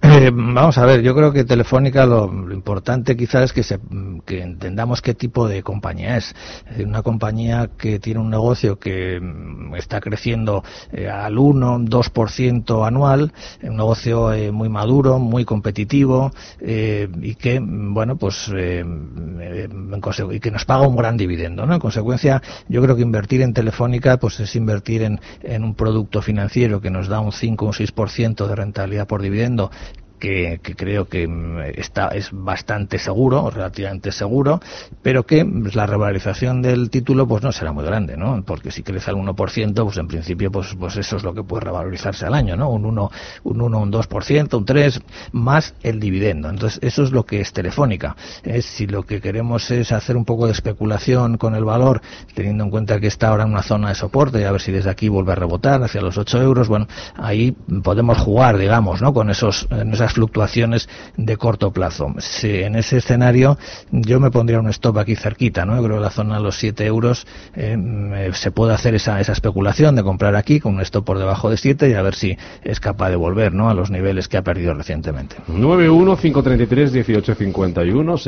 Eh, 0.09 0.31
vamos 0.33 0.79
a 0.79 0.87
ver, 0.87 1.03
yo 1.03 1.17
creo 1.17 1.33
que 1.33 1.43
Telefónica 1.43 2.07
lo, 2.07 2.31
importante 2.53 3.17
quizás 3.17 3.43
es 3.47 3.53
que, 3.53 3.65
se, 3.65 3.81
que 4.25 4.41
entendamos 4.41 5.03
qué 5.03 5.15
tipo 5.15 5.49
de 5.49 5.65
compañía 5.65 6.17
es. 6.17 6.33
Una 6.79 7.03
compañía 7.03 7.71
que 7.77 7.99
tiene 7.99 8.21
un 8.21 8.31
negocio 8.31 8.79
que 8.79 9.19
mm, 9.21 9.75
está 9.75 10.01
creciendo 10.01 10.63
eh, 10.93 11.09
al 11.09 11.37
1, 11.37 11.81
2% 11.81 12.87
anual, 12.87 13.33
un 13.65 13.77
negocio 13.77 14.33
eh, 14.33 14.53
muy 14.53 14.69
maduro, 14.69 15.19
muy 15.19 15.45
competitivo 15.45 16.31
y 16.61 17.35
que, 17.35 17.61
bueno, 17.61 18.17
pues 18.17 18.49
y 18.49 20.41
que 20.41 20.51
nos 20.53 20.65
paga 20.65 20.87
un 20.87 20.97
gran 20.97 21.17
dividendo. 21.17 21.67
¿no? 21.67 21.75
En 21.75 21.81
consecuencia, 21.81 22.41
yo 22.69 22.81
creo 22.81 22.95
que 22.95 23.03
invertir 23.03 23.43
en 23.43 23.53
Telefónica 23.53 24.19
pues 24.19 24.39
es 24.39 24.55
invertir 24.55 25.03
en, 25.03 25.21
en 25.43 25.65
un 25.65 25.75
producto 25.75 26.23
financiero 26.23 26.81
que 26.81 26.91
nos 26.91 27.09
da 27.09 27.19
un 27.19 27.33
5 27.33 27.65
o 27.65 27.69
un 27.69 27.75
6% 27.75 28.47
de 28.47 28.55
rentabilidad 28.55 29.09
por 29.09 29.21
dividendo 29.21 29.71
que, 30.19 30.61
creo 30.77 31.09
que 31.09 31.27
mm, 31.27 31.61
está, 31.77 32.09
es 32.09 32.31
bastante 32.33 32.99
seguro, 32.99 33.51
relativamente 33.51 34.13
seguro, 34.13 34.61
pero 35.03 35.25
que 35.25 35.45
la 35.75 35.87
revalorización 35.87 36.63
del 36.63 36.91
título 36.91 37.27
pues 37.27 37.43
no 37.43 37.53
será 37.53 37.73
muy 37.73 37.85
grande, 37.85 38.17
¿no? 38.17 38.43
Porque 38.45 38.71
si 38.71 38.83
crece 38.83 39.11
al 39.11 39.17
1%, 39.17 39.85
pues 39.85 39.97
en 39.97 40.09
principio 40.09 40.51
pues, 40.51 40.75
pues 40.79 40.97
eso 40.97 41.17
es 41.17 41.23
lo 41.23 41.35
que 41.35 41.43
puede 41.43 41.65
revalorizarse 41.65 42.27
al 42.27 42.35
año, 42.35 42.57
¿no? 42.57 42.71
Un 42.71 42.85
1, 42.87 43.11
un 43.45 43.61
1, 43.61 43.79
un 43.79 43.93
2%, 43.93 44.57
un 44.57 44.67
3%, 44.67 45.03
más 45.33 45.75
el 45.83 46.01
dividendo. 46.01 46.49
Entonces, 46.49 46.79
eso 46.83 47.03
es 47.03 47.13
lo 47.13 47.25
que 47.25 47.41
es 47.41 47.53
Telefónica. 47.53 48.17
si 48.61 48.87
lo 48.87 49.05
que 49.05 49.21
queremos 49.21 49.71
es 49.71 49.93
hacer 49.93 50.17
un 50.17 50.25
poco 50.25 50.47
de 50.47 50.53
especulación 50.53 51.37
con 51.37 51.55
el 51.55 51.65
valor, 51.65 52.01
teniendo 52.35 52.65
en 52.65 52.71
cuenta 52.71 53.01
que 53.01 53.07
está 53.07 53.29
ahora 53.29 53.45
en 53.45 53.51
una 53.51 53.63
zona 53.63 53.89
de 53.91 53.95
soporte, 53.95 54.41
y 54.41 54.45
a 54.45 54.53
ver 54.53 54.61
si 54.61 54.73
desde 54.73 54.91
aquí 54.91 55.09
vuelve 55.09 55.33
a 55.33 55.37
rebotar 55.37 55.83
hacia 55.83 56.01
los 56.01 56.19
8 56.19 56.43
euros, 56.43 56.69
bueno, 56.69 56.87
ahí 57.17 57.53
podemos 57.83 58.19
jugar, 58.19 58.59
digamos, 58.59 59.03
¿no? 59.03 59.13
Con 59.13 59.31
esos, 59.31 59.69
esas 59.71 60.06
fluctuaciones 60.15 60.89
de 61.17 61.37
corto 61.37 61.73
plazo. 61.73 62.15
En 62.43 62.77
ese 62.77 62.99
escenario 62.99 63.59
yo 63.91 64.21
me 64.21 64.31
pondría 64.31 64.61
un 64.61 64.69
stop 64.69 64.99
aquí 64.99 65.17
cerquita, 65.17 65.65
¿no? 65.65 65.83
creo 65.83 65.97
que 65.97 66.03
la 66.03 66.11
zona 66.11 66.37
de 66.37 66.43
los 66.43 66.57
7 66.57 66.85
euros 66.87 67.27
eh, 67.55 68.31
se 68.35 68.51
puede 68.51 68.75
hacer 68.75 68.95
esa, 68.95 69.19
esa 69.21 69.33
especulación 69.33 69.97
de 69.97 70.03
comprar 70.03 70.37
aquí 70.37 70.61
con 70.61 70.75
un 70.75 70.83
stop 70.83 71.05
por 71.05 71.19
debajo 71.19 71.49
de 71.51 71.57
7 71.57 71.89
y 71.89 71.95
a 71.95 72.03
ver 72.03 72.15
si 72.15 72.37
es 72.63 72.79
capaz 72.81 73.09
de 73.11 73.17
volver, 73.17 73.55
¿no? 73.55 73.71
A 73.71 73.75
los 73.75 73.91
niveles 73.91 74.29
que 74.29 74.37
ha 74.37 74.43
perdido 74.43 74.75
recientemente. 74.75 75.37
915331851 75.49 78.19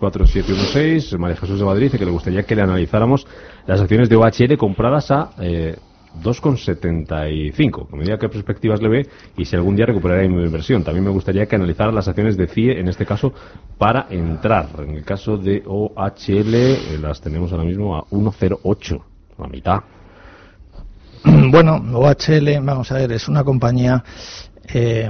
609224716 0.00 1.18
María 1.18 1.36
Jesús 1.36 1.58
de 1.58 1.64
Madrid 1.64 1.90
que 1.90 2.04
le 2.04 2.10
gustaría 2.10 2.42
que 2.44 2.54
le 2.54 2.62
analizáramos 2.62 3.26
las 3.66 3.80
acciones 3.80 4.08
de 4.08 4.16
OHL 4.16 4.56
compradas 4.56 5.10
a 5.10 5.30
eh, 5.40 5.76
2,75. 6.22 7.88
Como 7.88 8.02
diga 8.02 8.18
qué 8.18 8.28
perspectivas 8.28 8.80
le 8.82 8.88
ve 8.88 9.06
y 9.36 9.44
si 9.44 9.56
algún 9.56 9.76
día 9.76 9.86
recuperará 9.86 10.26
mi 10.28 10.42
inversión. 10.42 10.84
También 10.84 11.04
me 11.04 11.10
gustaría 11.10 11.46
que 11.46 11.56
analizara 11.56 11.92
las 11.92 12.08
acciones 12.08 12.36
de 12.36 12.46
CIE, 12.46 12.80
en 12.80 12.88
este 12.88 13.06
caso, 13.06 13.32
para 13.78 14.06
entrar. 14.10 14.68
En 14.78 14.96
el 14.96 15.04
caso 15.04 15.36
de 15.36 15.62
OHL, 15.66 16.54
eh, 16.54 16.98
las 17.00 17.20
tenemos 17.20 17.52
ahora 17.52 17.64
mismo 17.64 17.96
a 17.96 18.04
1,08, 18.10 19.02
la 19.38 19.46
mitad. 19.48 19.80
Bueno, 21.50 21.74
OHL, 21.94 22.60
vamos 22.62 22.90
a 22.92 22.94
ver, 22.94 23.12
es 23.12 23.28
una 23.28 23.44
compañía 23.44 24.02
eh, 24.72 25.08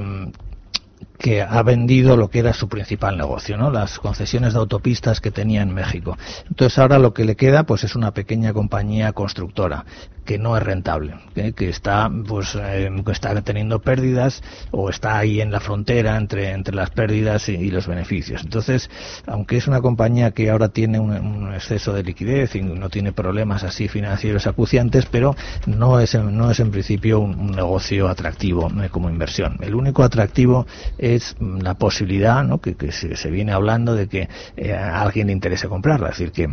que 1.21 1.43
ha 1.43 1.63
vendido 1.63 2.17
lo 2.17 2.29
que 2.29 2.39
era 2.39 2.55
su 2.55 2.69
principal 2.69 3.19
negocio, 3.19 3.59
¿no? 3.59 3.71
Las 3.71 3.99
concesiones 3.99 4.55
de 4.55 4.59
autopistas 4.59 5.21
que 5.21 5.31
tenía 5.31 5.61
en 5.61 5.73
México. 5.73 6.17
Entonces 6.49 6.79
ahora 6.79 6.99
lo 6.99 7.13
que 7.13 7.27
le 7.27 7.37
queda, 7.37 7.65
pues 7.65 7.85
es 7.85 7.95
una 7.95 8.13
pequeña 8.13 8.55
compañía 8.55 9.13
constructora 9.13 9.85
que 10.31 10.39
no 10.39 10.57
es 10.57 10.63
rentable, 10.63 11.15
¿eh? 11.35 11.53
que 11.53 11.69
está 11.69 12.09
pues 12.29 12.55
eh, 12.55 12.89
está 13.11 13.43
teniendo 13.43 13.81
pérdidas 13.81 14.43
o 14.71 14.89
está 14.89 15.19
ahí 15.19 15.41
en 15.41 15.51
la 15.51 15.59
frontera 15.59 16.17
entre 16.17 16.51
entre 16.51 16.75
las 16.75 16.91
pérdidas 16.91 17.49
y, 17.49 17.71
los 17.71 17.89
beneficios. 17.89 18.43
Entonces, 18.45 18.89
aunque 19.27 19.57
es 19.57 19.67
una 19.67 19.81
compañía 19.81 20.31
que 20.31 20.49
ahora 20.51 20.69
tiene 20.69 21.01
un, 21.01 21.53
exceso 21.53 21.93
de 21.93 22.05
liquidez 22.05 22.55
y 22.55 22.63
no 22.63 22.89
tiene 22.91 23.13
problemas 23.13 23.65
así 23.65 23.89
financieros 23.89 24.47
acuciantes, 24.47 25.07
pero 25.07 25.35
no 25.67 25.99
es 25.99 26.15
no 26.15 26.51
es 26.51 26.61
en 26.61 26.71
principio 26.71 27.19
un, 27.19 27.51
negocio 27.51 28.09
atractivo 28.09 28.71
¿eh? 28.83 28.89
como 28.89 29.11
inversión. 29.11 29.57
El 29.61 29.75
único 29.75 30.05
atractivo 30.05 30.65
es 30.97 31.10
la 31.41 31.75
posibilidad, 31.75 32.45
¿no? 32.45 32.61
que, 32.61 32.75
se, 32.93 33.31
viene 33.31 33.53
hablando 33.53 33.95
de 33.95 34.09
que 34.09 34.29
a 34.73 35.03
alguien 35.03 35.29
le 35.29 35.33
interese 35.33 35.69
comprarla, 35.69 36.09
es 36.09 36.19
decir 36.19 36.33
que 36.33 36.49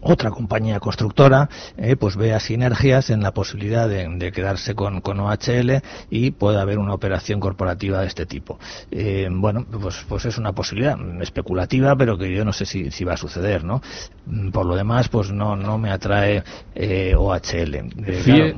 otra 0.00 0.30
compañía 0.30 0.80
constructora 0.80 1.48
eh, 1.76 1.96
pues 1.96 2.16
vea 2.16 2.38
sinergias 2.40 3.10
en 3.10 3.22
la 3.22 3.32
posibilidad 3.32 3.88
de, 3.88 4.32
quedarse 4.32 4.74
con, 4.74 5.02
OHL 5.04 5.82
y 6.10 6.30
pueda 6.32 6.62
haber 6.62 6.78
una 6.78 6.94
operación 6.94 7.40
corporativa 7.40 8.00
de 8.00 8.06
este 8.06 8.26
tipo. 8.26 8.58
Eh, 8.90 9.28
bueno, 9.30 9.66
pues, 9.80 10.04
pues 10.08 10.24
es 10.26 10.38
una 10.38 10.52
posibilidad 10.52 10.98
especulativa, 11.20 11.96
pero 11.96 12.18
que 12.18 12.34
yo 12.34 12.44
no 12.44 12.52
sé 12.52 12.66
si, 12.66 12.90
si 12.90 13.04
va 13.04 13.14
a 13.14 13.16
suceder, 13.16 13.64
¿no? 13.64 13.80
Mm, 14.26 14.50
por 14.50 14.66
lo 14.66 14.76
demás, 14.76 15.08
pues 15.08 15.30
no, 15.30 15.56
no 15.56 15.78
me 15.78 15.90
atrae 15.90 16.42
eh, 16.74 17.14
OHL. 17.16 17.90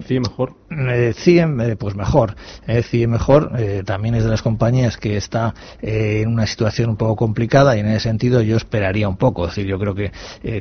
¿CIE, 0.07 0.21
mejor? 0.21 0.55
CIE, 0.69 1.77
pues 1.79 1.95
mejor. 1.95 2.35
CIE 2.83 3.07
mejor 3.07 3.53
también 3.85 4.15
es 4.15 4.25
de 4.25 4.31
las 4.31 4.43
compañías 4.43 4.97
que 4.97 5.17
está 5.17 5.55
en 5.81 6.29
una 6.29 6.47
situación 6.47 6.91
un 6.91 6.97
poco 6.97 7.17
complicada 7.17 7.77
y 7.77 7.81
en 7.81 7.89
ese 7.89 8.01
sentido 8.01 8.43
yo 8.43 8.57
esperaría 8.57 9.09
un 9.09 9.17
poco. 9.17 9.45
Es 9.45 9.55
decir, 9.55 9.67
yo 9.67 9.79
creo 9.79 9.95
que 9.95 10.13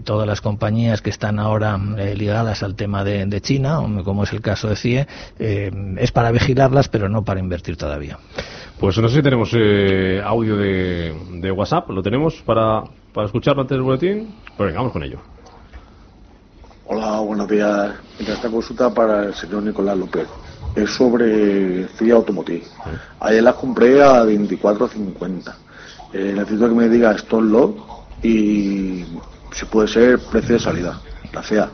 todas 0.04 0.28
las 0.28 0.42
compañías 0.42 1.02
que 1.02 1.10
están 1.10 1.40
ahora 1.40 1.80
eh, 1.98 2.16
ligadas 2.16 2.64
al 2.64 2.76
tema 2.76 3.04
de, 3.04 3.42
China, 3.42 3.80
como 4.04 4.24
es 4.24 4.34
el 4.34 4.42
caso 4.42 4.70
de 4.70 4.76
CIE, 4.76 5.08
eh, 5.40 5.72
es 5.98 6.12
para 6.12 6.32
vigilarlas, 6.32 6.90
pero 6.90 7.10
no 7.10 7.24
para 7.24 7.40
invertir 7.40 7.78
todavía. 7.78 8.18
Pues 8.80 8.98
no 8.98 9.08
sé 9.08 9.18
si 9.18 9.22
tenemos 9.22 9.52
eh, 9.54 10.22
audio 10.24 10.58
de, 10.58 11.52
WhatsApp, 11.56 11.90
¿lo 11.90 12.02
tenemos 12.02 12.42
para, 12.46 12.84
para 13.14 13.28
escucharlo 13.28 13.62
antes 13.62 13.76
del 13.76 13.84
boletín? 13.84 14.36
Pues 14.58 14.68
venga, 14.68 14.80
vamos 14.80 14.94
con 14.94 15.04
ello. 15.04 15.35
Hola, 16.88 17.20
buenos 17.20 17.48
días. 17.48 17.96
Esta 18.20 18.48
consulta 18.48 18.94
para 18.94 19.24
el 19.24 19.34
señor 19.34 19.64
Nicolás 19.64 19.98
López 19.98 20.28
es 20.76 20.88
sobre 20.92 21.88
FIA 21.88 22.14
Automotive. 22.14 22.64
Ayer 23.22 23.42
la 23.42 23.54
compré 23.54 24.04
a 24.04 24.24
24.50. 24.24 25.56
necesito 26.14 26.70
que 26.70 26.76
me 26.76 26.88
diga 26.88 27.14
stop 27.14 27.42
loss 27.42 27.72
y 28.22 29.04
si 29.52 29.66
puede 29.66 29.88
ser 29.88 30.20
precio 30.32 30.56
de 30.56 30.60
salida, 30.60 31.02
la 31.34 31.42
FEA. 31.42 31.70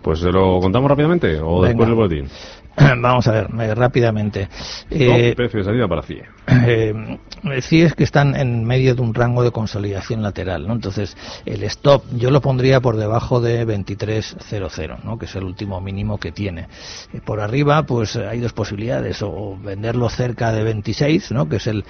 Pues 0.00 0.20
se 0.20 0.32
lo 0.32 0.58
contamos 0.58 0.90
rápidamente 0.90 1.38
o 1.38 1.62
después 1.62 1.86
del 1.86 1.96
boletín. 1.96 2.30
Vamos 3.00 3.26
a 3.28 3.32
ver, 3.32 3.48
eh, 3.60 3.74
rápidamente. 3.74 4.48
Eh, 4.90 5.32
precio 5.36 5.60
de 5.60 5.64
salida 5.64 5.88
para 5.88 6.02
CIE. 6.02 6.24
Eh, 6.46 7.18
CIE 7.62 7.86
es 7.86 7.94
que 7.94 8.04
están 8.04 8.36
en 8.36 8.64
medio 8.64 8.94
de 8.94 9.00
un 9.00 9.14
rango 9.14 9.42
de 9.42 9.50
consolidación 9.50 10.22
lateral, 10.22 10.66
¿no? 10.66 10.74
Entonces, 10.74 11.16
el 11.46 11.62
stop 11.64 12.04
yo 12.16 12.30
lo 12.30 12.40
pondría 12.40 12.80
por 12.80 12.96
debajo 12.96 13.40
de 13.40 13.66
23.00, 13.66 15.04
¿no? 15.04 15.18
Que 15.18 15.24
es 15.24 15.34
el 15.36 15.44
último 15.44 15.80
mínimo 15.80 16.18
que 16.18 16.32
tiene. 16.32 16.68
Eh, 17.12 17.20
por 17.24 17.40
arriba, 17.40 17.84
pues 17.84 18.16
hay 18.16 18.40
dos 18.40 18.52
posibilidades, 18.52 19.22
o 19.22 19.56
venderlo 19.56 20.08
cerca 20.10 20.52
de 20.52 20.62
26, 20.62 21.32
¿no? 21.32 21.48
Que 21.48 21.56
es 21.56 21.66
el 21.66 21.84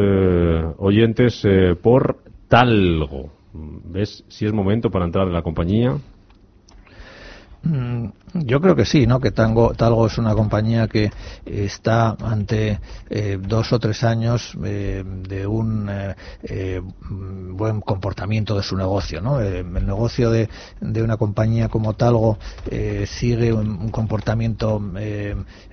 oyentes 0.77 1.41
por 1.81 2.17
Talgo. 2.47 3.40
¿Ves 3.53 4.23
si 4.29 4.45
es 4.45 4.53
momento 4.53 4.91
para 4.91 5.05
entrar 5.05 5.27
en 5.27 5.33
la 5.33 5.41
compañía? 5.41 5.97
Mm, 7.63 8.07
yo 8.33 8.59
creo 8.59 8.75
que 8.75 8.85
sí, 8.85 9.05
¿no? 9.05 9.19
Que 9.19 9.31
Tango, 9.31 9.73
Talgo 9.73 10.07
es 10.07 10.17
una 10.17 10.33
compañía 10.33 10.87
que 10.87 11.11
está 11.45 12.15
ante 12.19 12.79
eh, 13.09 13.37
dos 13.39 13.71
o 13.73 13.79
tres 13.79 14.03
años 14.03 14.57
eh, 14.63 15.03
de 15.05 15.45
un 15.45 15.87
eh, 16.43 16.81
buen 17.51 17.81
comportamiento 17.81 18.55
de 18.55 18.63
su 18.63 18.77
negocio, 18.77 19.21
¿no? 19.21 19.39
el 19.41 19.85
negocio 19.85 20.31
de, 20.31 20.49
una 20.81 21.17
compañía 21.17 21.67
como 21.67 21.93
Talgo 21.93 22.37
sigue 23.05 23.53
un, 23.53 23.89
comportamiento, 23.89 24.81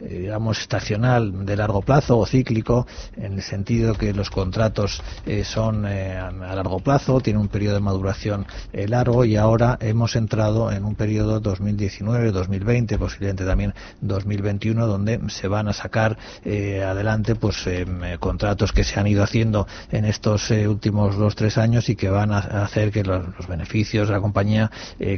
digamos, 0.01 0.61
estacional 0.61 1.47
de 1.47 1.57
largo 1.57 1.83
plazo 1.83 2.19
o 2.19 2.27
cíclico, 2.27 2.87
en 3.17 3.35
el 3.35 3.43
sentido 3.43 3.95
que 3.95 4.13
los 4.13 4.31
contratos 4.31 5.03
son 5.45 5.87
a 5.87 6.55
largo 6.55 6.81
plazo, 6.81 7.21
tiene 7.21 7.39
un 7.39 7.49
periodo 7.49 7.75
de 7.75 7.81
maduración 7.81 8.47
largo 8.73 9.25
y 9.25 9.37
ahora 9.37 9.79
hemos 9.81 10.17
entrado 10.17 10.73
en 10.73 10.85
un 10.85 10.95
periodo 10.95 11.41
2019, 11.79 12.33
2020, 12.33 12.99
posiblemente 12.99 13.45
también 13.45 13.75
2021, 14.01 14.87
donde 14.87 15.21
se 15.29 15.49
van 15.49 15.69
a 15.69 15.73
sacar 15.73 16.19
eh, 16.45 16.83
adelante 16.83 17.37
pues 17.37 17.67
eh, 17.67 17.87
contratos 18.19 18.73
que 18.73 18.85
se 18.85 18.99
han 18.99 19.07
ido 19.07 19.23
haciendo 19.23 19.67
en 19.93 20.05
estos 20.05 20.51
eh, 20.51 20.67
últimos 20.67 21.17
dos 21.17 21.37
tres 21.37 21.57
años 21.57 21.89
y 21.89 21.97
que 21.97 22.11
van 22.11 22.33
a 22.33 22.39
hacer 22.39 22.91
que 22.91 23.05
los, 23.05 23.23
beneficios 23.49 24.09
de 24.09 24.15
la 24.15 24.21
compañía 24.21 24.71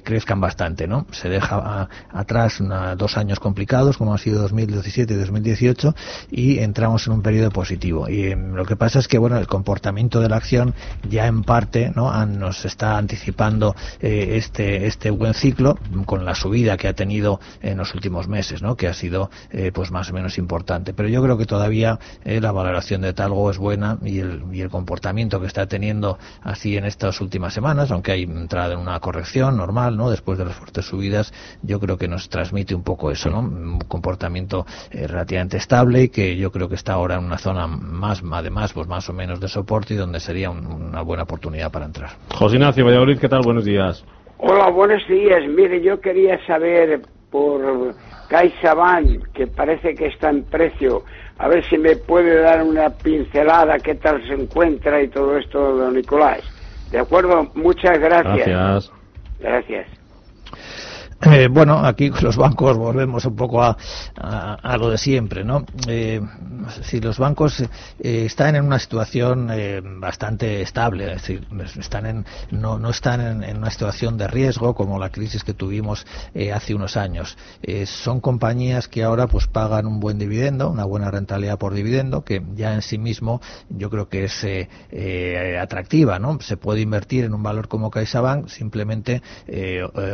crezcan 0.04 0.40
bastante, 0.40 0.86
¿no? 0.86 1.06
Se 1.10 1.28
deja 1.28 1.88
atrás 2.12 2.62
dos 2.96 3.16
años 3.16 3.40
complicados 3.40 3.96
como 3.96 4.12
han 4.12 4.18
sido 4.18 4.42
2017 4.42 5.14
y 5.14 5.16
2018 5.16 5.94
y 6.30 6.58
entramos 6.58 7.06
en 7.06 7.14
un 7.14 7.22
periodo 7.22 7.50
positivo. 7.50 8.08
Y 8.08 8.34
lo 8.34 8.64
que 8.64 8.76
pasa 8.76 8.98
es 8.98 9.08
que 9.08 9.18
bueno 9.18 9.38
el 9.38 9.46
comportamiento 9.46 10.20
de 10.20 10.28
la 10.28 10.36
acción 10.36 10.74
ya 11.08 11.26
en 11.26 11.42
parte 11.42 11.92
no 11.96 12.24
nos 12.26 12.64
está 12.64 12.98
anticipando 12.98 13.74
este 14.00 14.86
este 14.86 15.10
buen 15.10 15.34
ciclo 15.34 15.78
con 16.06 16.24
la 16.24 16.34
subida 16.34 16.49
que 16.50 16.88
ha 16.88 16.94
tenido 16.94 17.40
en 17.62 17.78
los 17.78 17.94
últimos 17.94 18.28
meses, 18.28 18.62
¿no? 18.62 18.76
que 18.76 18.88
ha 18.88 18.94
sido 18.94 19.30
eh, 19.50 19.70
pues 19.72 19.90
más 19.90 20.10
o 20.10 20.12
menos 20.12 20.38
importante. 20.38 20.92
Pero 20.92 21.08
yo 21.08 21.22
creo 21.22 21.38
que 21.38 21.46
todavía 21.46 21.98
eh, 22.24 22.40
la 22.40 22.52
valoración 22.52 23.02
de 23.02 23.12
Talgo 23.12 23.50
es 23.50 23.58
buena 23.58 23.98
y 24.02 24.18
el, 24.18 24.42
y 24.52 24.60
el 24.60 24.70
comportamiento 24.70 25.40
que 25.40 25.46
está 25.46 25.66
teniendo 25.66 26.18
así 26.42 26.76
en 26.76 26.84
estas 26.84 27.20
últimas 27.20 27.54
semanas, 27.54 27.90
aunque 27.90 28.12
hay 28.12 28.22
entrada 28.24 28.74
en 28.74 28.80
una 28.80 28.98
corrección 29.00 29.56
normal, 29.56 29.96
¿no? 29.96 30.10
después 30.10 30.38
de 30.38 30.44
las 30.44 30.56
fuertes 30.56 30.84
subidas, 30.84 31.32
yo 31.62 31.80
creo 31.80 31.96
que 31.96 32.08
nos 32.08 32.28
transmite 32.28 32.74
un 32.74 32.82
poco 32.82 33.10
eso, 33.10 33.30
¿no? 33.30 33.40
un 33.40 33.78
comportamiento 33.80 34.66
eh, 34.90 35.06
relativamente 35.06 35.56
estable 35.56 36.04
y 36.04 36.08
que 36.08 36.36
yo 36.36 36.50
creo 36.50 36.68
que 36.68 36.74
está 36.74 36.94
ahora 36.94 37.16
en 37.16 37.24
una 37.24 37.38
zona 37.38 37.66
más, 37.66 38.22
además, 38.32 38.72
pues 38.72 38.86
más 38.86 39.08
o 39.08 39.12
menos 39.12 39.40
de 39.40 39.48
soporte 39.48 39.94
y 39.94 39.96
donde 39.96 40.20
sería 40.20 40.50
una 40.50 41.02
buena 41.02 41.22
oportunidad 41.24 41.70
para 41.70 41.86
entrar. 41.86 42.10
José 42.34 42.56
Ignacio 42.56 42.84
Valladolid, 42.84 43.18
¿qué 43.18 43.28
tal? 43.28 43.42
Buenos 43.42 43.64
días. 43.64 44.04
Hola, 44.42 44.70
buenos 44.70 45.06
días. 45.06 45.46
Mire, 45.46 45.82
yo 45.82 46.00
quería 46.00 46.42
saber 46.46 47.02
por 47.30 47.94
CaixaBank, 48.28 49.32
que 49.34 49.46
parece 49.46 49.94
que 49.94 50.06
está 50.06 50.30
en 50.30 50.44
precio, 50.44 51.04
a 51.36 51.46
ver 51.46 51.62
si 51.68 51.76
me 51.76 51.96
puede 51.96 52.40
dar 52.40 52.62
una 52.62 52.88
pincelada, 52.88 53.80
qué 53.80 53.96
tal 53.96 54.26
se 54.26 54.32
encuentra 54.32 55.02
y 55.02 55.08
todo 55.08 55.36
esto, 55.36 55.76
don 55.76 55.94
Nicolás. 55.94 56.40
De 56.90 56.98
acuerdo, 56.98 57.50
muchas 57.54 57.98
gracias. 57.98 58.46
Gracias. 58.46 58.92
Gracias. 59.40 59.99
Eh, 61.22 61.48
bueno, 61.48 61.84
aquí 61.84 62.10
los 62.22 62.38
bancos 62.38 62.78
volvemos 62.78 63.26
un 63.26 63.36
poco 63.36 63.62
a, 63.62 63.76
lo 64.78 64.88
de 64.88 64.96
siempre, 64.96 65.44
¿no? 65.44 65.66
Eh, 65.86 66.20
si 66.82 66.98
los 66.98 67.18
bancos 67.18 67.60
eh, 67.60 67.68
están 67.98 68.56
en 68.56 68.64
una 68.64 68.78
situación 68.78 69.50
bastante 70.00 70.62
estable, 70.62 71.12
es 71.12 71.22
decir, 71.22 71.46
están 71.78 72.06
en, 72.06 72.26
no, 72.50 72.88
están 72.88 73.42
en, 73.42 73.58
una 73.58 73.70
situación 73.70 74.16
de 74.16 74.28
riesgo 74.28 74.74
como 74.74 74.98
la 74.98 75.10
crisis 75.10 75.44
que 75.44 75.52
tuvimos 75.52 76.06
hace 76.54 76.74
unos 76.74 76.96
años. 76.96 77.36
son 77.84 78.20
compañías 78.20 78.88
que 78.88 79.02
ahora 79.02 79.26
pues 79.26 79.46
pagan 79.46 79.86
un 79.86 80.00
buen 80.00 80.18
dividendo, 80.18 80.70
una 80.70 80.84
buena 80.84 81.10
rentabilidad 81.10 81.58
por 81.58 81.74
dividendo, 81.74 82.24
que 82.24 82.42
ya 82.54 82.72
en 82.72 82.82
sí 82.82 82.96
mismo 82.96 83.40
yo 83.68 83.90
creo 83.90 84.08
que 84.08 84.24
es 84.24 84.46
atractiva, 85.60 86.18
¿no? 86.18 86.40
Se 86.40 86.56
puede 86.56 86.80
invertir 86.80 87.24
en 87.24 87.34
un 87.34 87.42
valor 87.42 87.68
como 87.68 87.90
CaixaBank 87.90 88.48
simplemente 88.48 89.22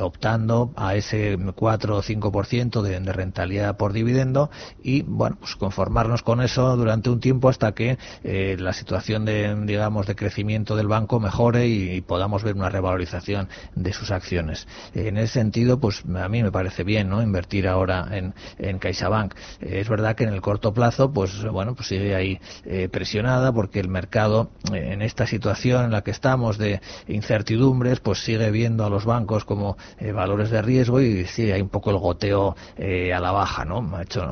optando 0.00 0.72
a 0.76 0.95
ese 0.96 1.38
4 1.54 1.96
o 1.96 2.02
5% 2.02 2.82
de, 2.82 3.00
de 3.00 3.12
rentabilidad 3.12 3.76
por 3.76 3.92
dividendo 3.92 4.50
y, 4.82 5.02
bueno, 5.02 5.36
pues 5.40 5.56
conformarnos 5.56 6.22
con 6.22 6.40
eso 6.40 6.76
durante 6.76 7.10
un 7.10 7.20
tiempo 7.20 7.48
hasta 7.48 7.72
que 7.72 7.98
eh, 8.24 8.56
la 8.58 8.72
situación 8.72 9.24
de, 9.24 9.54
digamos, 9.64 10.06
de 10.06 10.14
crecimiento 10.14 10.76
del 10.76 10.88
banco 10.88 11.20
mejore 11.20 11.66
y, 11.66 12.00
podamos 12.00 12.42
ver 12.42 12.54
una 12.54 12.68
revalorización 12.68 13.48
de 13.74 13.92
sus 13.92 14.10
acciones. 14.10 14.68
En 14.94 15.16
ese 15.16 15.34
sentido, 15.34 15.80
pues 15.80 16.04
a 16.04 16.28
mí 16.28 16.42
me 16.42 16.52
parece 16.52 16.84
bien, 16.84 17.08
¿no? 17.08 17.22
Invertir 17.22 17.66
ahora 17.68 18.08
en, 18.12 18.78
CaixaBank. 18.78 19.34
Eh, 19.60 19.80
es 19.80 19.88
verdad 19.88 20.14
que 20.14 20.24
en 20.24 20.32
el 20.32 20.40
corto 20.40 20.72
plazo, 20.72 21.12
pues 21.12 21.44
bueno, 21.44 21.74
pues 21.74 21.88
sigue 21.88 22.14
ahí 22.14 22.38
eh, 22.64 22.88
presionada 22.88 23.52
porque 23.52 23.80
el 23.80 23.88
mercado 23.88 24.50
en 24.72 25.02
esta 25.02 25.26
situación 25.26 25.86
en 25.86 25.90
la 25.92 26.02
que 26.02 26.10
estamos 26.10 26.58
de 26.58 26.80
incertidumbres, 27.08 28.00
pues 28.00 28.20
sigue 28.20 28.50
viendo 28.50 28.84
a 28.84 28.90
los 28.90 29.04
bancos 29.04 29.44
como 29.44 29.76
valores 30.14 30.50
de 30.50 30.62
riesgo 30.62 30.85
y 31.00 31.24
sí, 31.26 31.50
hay 31.50 31.60
un 31.60 31.68
poco 31.68 31.90
el 31.90 31.98
goteo 31.98 32.56
eh, 32.76 33.12
a 33.12 33.20
la 33.20 33.32
baja, 33.32 33.64
¿no? 33.64 34.00
hecho, 34.00 34.22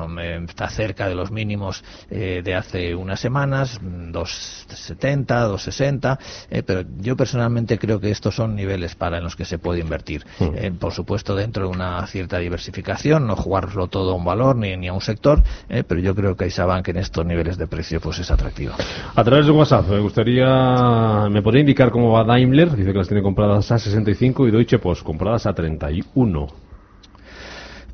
está 0.47 0.69
cerca 0.69 1.07
de 1.07 1.15
los 1.15 1.31
mínimos 1.31 1.83
eh, 2.09 2.41
de 2.43 2.55
hace 2.55 2.95
unas 2.95 3.19
semanas, 3.19 3.79
2,70, 3.81 5.25
2,60, 5.25 6.17
eh, 6.49 6.63
pero 6.63 6.83
yo 6.97 7.15
personalmente 7.15 7.77
creo 7.77 7.99
que 7.99 8.11
estos 8.11 8.35
son 8.35 8.55
niveles 8.55 8.95
para 8.95 9.17
en 9.17 9.23
los 9.23 9.35
que 9.35 9.45
se 9.45 9.57
puede 9.57 9.79
invertir. 9.81 10.25
Mm. 10.39 10.77
por 10.77 10.93
supuesto, 10.93 11.35
dentro 11.35 11.65
de 11.65 11.75
una 11.75 12.05
cierta 12.07 12.39
diversificación, 12.39 13.27
no 13.27 13.35
jugarlo 13.35 13.87
todo 13.87 14.11
a 14.11 14.15
un 14.15 14.25
valor 14.25 14.55
ni, 14.55 14.75
ni 14.77 14.87
a 14.87 14.93
un 14.93 15.01
sector, 15.01 15.43
pero 15.67 15.99
yo 15.99 16.15
creo 16.15 16.35
que 16.35 16.45
que 16.83 16.91
en 16.91 16.97
estos 16.97 17.25
niveles 17.25 17.57
de 17.57 17.67
precio 17.67 17.99
pues 17.99 18.19
es 18.19 18.31
atractivo. 18.31 18.73
A 19.15 19.23
través 19.23 19.45
de 19.45 19.51
WhatsApp, 19.51 19.87
me 19.89 19.99
gustaría, 19.99 21.27
¿me 21.29 21.41
podría 21.41 21.61
indicar 21.61 21.91
cómo 21.91 22.11
va 22.11 22.23
Daimler? 22.23 22.75
Dice 22.75 22.91
que 22.91 22.97
las 22.97 23.07
tiene 23.07 23.21
compradas 23.21 23.71
a 23.71 23.79
65 23.79 24.47
y 24.47 24.51
Deutsche 24.51 24.79
Post 24.79 25.03
compradas 25.03 25.45
a 25.45 25.53
31. 25.53 26.44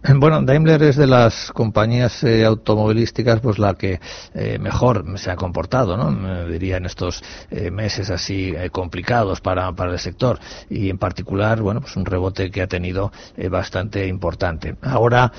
Bueno, 0.21 0.41
Daimler 0.41 0.81
es 0.83 0.95
de 0.95 1.07
las 1.07 1.51
compañías 1.51 2.23
eh, 2.23 2.45
automovilísticas 2.45 3.39
pues 3.39 3.59
la 3.59 3.75
que 3.75 3.99
eh, 4.33 4.57
mejor 4.59 5.05
se 5.17 5.31
ha 5.31 5.35
comportado, 5.35 5.95
¿no? 5.97 6.11
Me 6.11 6.45
diría 6.45 6.77
en 6.77 6.85
estos 6.85 7.23
eh, 7.49 7.71
meses 7.71 8.09
así 8.09 8.53
complicados 8.71 9.41
para, 9.41 9.71
para 9.73 9.91
el 9.91 9.99
sector 9.99 10.39
y 10.69 10.89
en 10.89 10.97
particular, 10.97 11.61
bueno, 11.61 11.81
pues 11.81 11.95
un 11.95 12.05
rebote 12.05 12.49
que 12.49 12.61
ha 12.61 12.67
tenido 12.67 13.11
bastante 13.49 14.07
importante. 14.07 14.75
Ahora, 14.81 15.31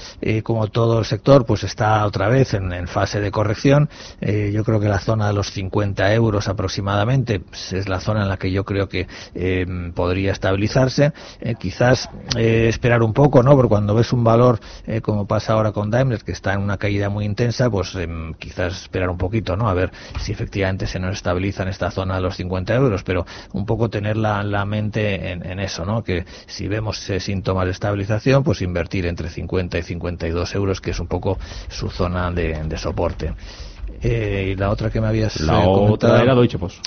como 0.43 0.67
todo 0.69 1.01
el 1.01 1.05
sector, 1.05 1.45
pues 1.47 1.65
está 1.65 2.05
otra 2.07 2.29
vez 2.29 2.55
en, 2.55 2.73
en 2.73 2.89
fase 2.89 3.21
de 3.21 3.31
corrección. 3.31 3.89
yo 4.21 4.65
creo 4.65 4.81
que 4.81 4.89
la 4.89 4.99
zona 4.99 5.29
de 5.29 5.33
los 5.33 5.51
50 5.51 6.13
euros 6.15 6.49
aproximadamente 6.49 7.41
pues, 7.41 7.73
es 7.73 7.89
la 7.89 8.01
zona 8.01 8.23
en 8.23 8.29
la 8.29 8.37
que 8.37 8.51
yo 8.51 8.65
creo 8.65 8.89
que 8.89 9.07
podría 9.95 10.33
estabilizarse. 10.33 11.13
quizás 11.59 12.09
esperar 12.37 13.03
un 13.03 13.13
poco, 13.13 13.43
¿no? 13.43 13.55
Porque 13.55 13.69
cuando 13.69 13.95
ves 13.95 14.13
un 14.13 14.25
valor 14.25 14.52
eh, 14.87 15.01
como 15.01 15.27
pasa 15.27 15.53
ahora 15.53 15.73
con 15.73 15.91
Daimler, 15.91 16.23
que 16.23 16.33
está 16.33 16.55
en 16.55 16.61
una 16.61 16.77
caída 16.77 17.09
muy 17.09 17.25
intensa, 17.25 17.71
pues 17.71 17.95
em, 17.95 18.35
quizás 18.35 18.83
esperar 18.83 19.11
un 19.11 19.19
poquito, 19.19 19.57
¿no? 19.57 19.69
A 19.69 19.75
ver 19.75 19.91
si 20.21 20.33
efectivamente 20.33 20.87
se 20.87 20.99
nos 20.99 21.17
estabiliza 21.17 21.63
en 21.63 21.69
esta 21.69 21.91
zona 21.91 22.17
de 22.17 22.23
los 22.23 22.37
50 22.37 22.75
euros, 22.75 23.03
pero 23.03 23.27
un 23.53 23.67
poco 23.67 23.89
tener 23.91 24.17
la, 24.17 24.65
mente 24.65 25.33
en, 25.33 25.61
eso, 25.61 25.85
¿no? 25.85 26.03
Que 26.03 26.25
si 26.47 26.69
vemos 26.69 27.09
eh, 27.11 27.21
síntomas 27.21 27.67
de 27.67 27.73
estabilización, 27.73 28.43
pues 28.43 28.63
invertir 28.63 29.07
entre 29.07 29.29
50 29.29 29.79
y 29.79 29.83
52 29.83 30.55
euros, 30.55 30.81
que 30.81 30.91
es 30.91 31.01
un 31.01 31.09
poco 31.09 31.39
su 31.69 31.91
zona 31.91 32.31
de, 32.31 32.79
soporte. 32.79 33.35
Eh, 34.01 34.53
y 34.53 34.57
la 34.57 34.71
otra 34.71 34.91
que 34.91 35.01
me 35.01 35.07
habías 35.07 35.41
la 35.41 35.61
otra 35.61 36.23
era 36.23 36.35
Deutsche 36.35 36.59
Post. 36.59 36.85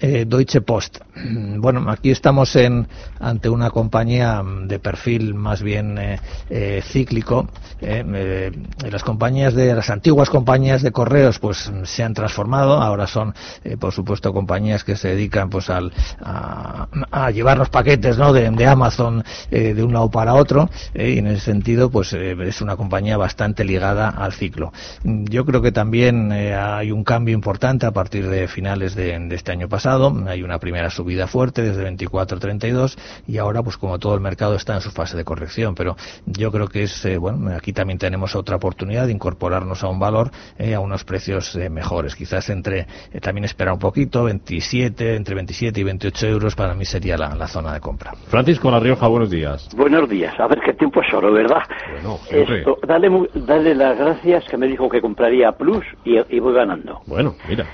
Eh, 0.00 0.24
Deutsche 0.26 0.60
Post. 0.60 0.98
Bueno, 1.58 1.90
aquí 1.90 2.10
estamos 2.10 2.54
en, 2.54 2.86
ante 3.18 3.48
una 3.48 3.70
compañía 3.70 4.42
de 4.66 4.78
perfil 4.78 5.34
más 5.34 5.62
bien 5.62 5.98
eh, 5.98 6.20
eh, 6.50 6.82
cíclico. 6.84 7.48
las 7.80 9.02
compañías 9.02 9.54
de 9.54 9.74
las 9.74 9.90
antiguas 9.90 10.28
compañías 10.28 10.82
de 10.82 10.92
correos, 10.92 11.38
pues 11.38 11.72
se 11.84 12.04
han 12.04 12.14
transformado. 12.14 12.80
Ahora 12.80 13.06
son, 13.06 13.34
por 13.80 13.92
supuesto, 13.92 14.32
compañías 14.32 14.84
que 14.84 14.96
se 14.96 15.08
dedican, 15.08 15.48
pues, 15.48 15.70
al, 15.70 15.92
a, 16.20 17.30
llevar 17.30 17.58
los 17.58 17.70
paquetes, 17.70 18.18
¿no? 18.18 18.32
De, 18.32 18.50
de 18.50 18.66
Amazon 18.66 19.24
de 19.50 19.82
un 19.82 19.92
lado 19.92 20.10
para 20.10 20.34
otro. 20.34 20.68
y 20.94 21.18
en 21.18 21.26
ese 21.28 21.40
sentido, 21.40 21.90
pues, 21.90 22.12
es 22.12 22.60
una 22.60 22.76
compañía 22.76 23.16
bastante 23.16 23.64
ligada 23.64 24.10
al 24.10 24.32
ciclo. 24.32 24.72
Yo 25.02 25.44
creo 25.44 25.62
que 25.62 25.72
también 25.72 26.30
hay 26.32 26.92
un 26.92 27.02
cambio 27.02 27.34
importante 27.34 27.86
a 27.86 27.92
partir 27.92 28.28
de 28.28 28.46
finales 28.46 28.94
de 28.94 29.16
este 29.34 29.52
año 29.52 29.68
pasado 29.68 29.85
pasado. 29.86 30.12
Hay 30.26 30.42
una 30.42 30.58
primera 30.58 30.90
subida 30.90 31.28
fuerte 31.28 31.62
desde 31.62 31.84
24 31.84 32.36
a 32.36 32.40
32 32.40 32.98
y 33.28 33.38
ahora, 33.38 33.62
pues 33.62 33.76
como 33.76 33.98
todo 34.00 34.14
el 34.14 34.20
mercado 34.20 34.56
está 34.56 34.74
en 34.74 34.80
su 34.80 34.90
fase 34.90 35.16
de 35.16 35.24
corrección. 35.24 35.76
Pero 35.76 35.94
yo 36.26 36.50
creo 36.50 36.66
que 36.66 36.82
es, 36.82 37.04
eh, 37.04 37.18
bueno, 37.18 37.54
aquí 37.56 37.72
también 37.72 37.98
tenemos 37.98 38.34
otra 38.34 38.56
oportunidad 38.56 39.06
de 39.06 39.12
incorporarnos 39.12 39.84
a 39.84 39.88
un 39.88 40.00
valor 40.00 40.30
eh, 40.58 40.74
a 40.74 40.80
unos 40.80 41.04
precios 41.04 41.54
eh, 41.54 41.70
mejores. 41.70 42.16
Quizás 42.16 42.50
entre, 42.50 42.86
también 43.22 43.44
esperar 43.44 43.74
un 43.74 43.78
poquito, 43.78 44.24
27, 44.24 45.14
entre 45.14 45.36
27 45.36 45.78
y 45.78 45.84
28 45.84 46.26
euros 46.26 46.56
para 46.56 46.74
mí 46.74 46.84
sería 46.84 47.16
la, 47.16 47.46
zona 47.46 47.72
de 47.72 47.78
compra. 47.78 48.12
Francisco 48.26 48.68
La 48.72 48.80
Rioja, 48.80 49.06
buenos 49.06 49.30
días. 49.30 49.68
Buenos 49.76 50.08
días. 50.08 50.34
A 50.40 50.48
ver 50.48 50.58
qué 50.64 50.72
tiempo 50.72 51.00
es 51.00 51.14
oro, 51.14 51.32
¿verdad? 51.32 51.62
Bueno, 51.92 52.18
Esto, 52.28 52.78
dale, 52.84 53.08
dale 53.34 53.72
las 53.72 53.96
gracias 53.96 54.44
que 54.50 54.56
me 54.56 54.66
dijo 54.66 54.88
que 54.88 55.00
compraría 55.00 55.52
Plus 55.52 55.84
y, 56.04 56.16
y 56.34 56.40
voy 56.40 56.54
ganando. 56.54 57.02
Bueno, 57.06 57.36
mira. 57.48 57.66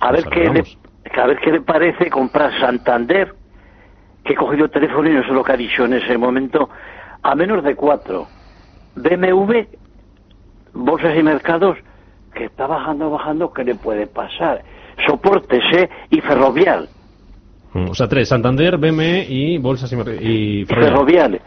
A 0.00 0.12
ver, 0.12 0.24
qué 0.24 0.48
le, 0.48 0.64
a 1.18 1.26
ver 1.26 1.38
qué 1.38 1.50
le 1.50 1.60
parece 1.60 2.10
comprar 2.10 2.52
Santander, 2.60 3.34
que 4.24 4.34
he 4.34 4.36
cogido 4.36 4.66
el 4.66 4.70
teléfono 4.70 5.08
y 5.08 5.14
no 5.14 5.22
sé 5.24 5.32
lo 5.32 5.42
que 5.42 5.52
ha 5.52 5.56
dicho 5.56 5.84
en 5.84 5.94
ese 5.94 6.16
momento, 6.18 6.68
a 7.22 7.34
menos 7.34 7.64
de 7.64 7.74
cuatro. 7.74 8.28
BMW, 8.94 9.64
bolsas 10.74 11.16
y 11.18 11.22
mercados, 11.22 11.78
que 12.34 12.44
está 12.44 12.66
bajando, 12.66 13.10
bajando, 13.10 13.52
¿qué 13.52 13.64
le 13.64 13.74
puede 13.74 14.06
pasar? 14.06 14.62
Soportes, 15.06 15.62
¿eh? 15.72 15.88
Y 16.10 16.20
ferrovial. 16.20 16.88
Mm, 17.72 17.90
o 17.90 17.94
sea, 17.94 18.08
tres, 18.08 18.28
Santander, 18.28 18.76
BME 18.76 19.26
y 19.28 19.58
bolsas 19.58 19.92
y, 19.92 19.96
y 19.96 20.64
ferrovial. 20.66 21.40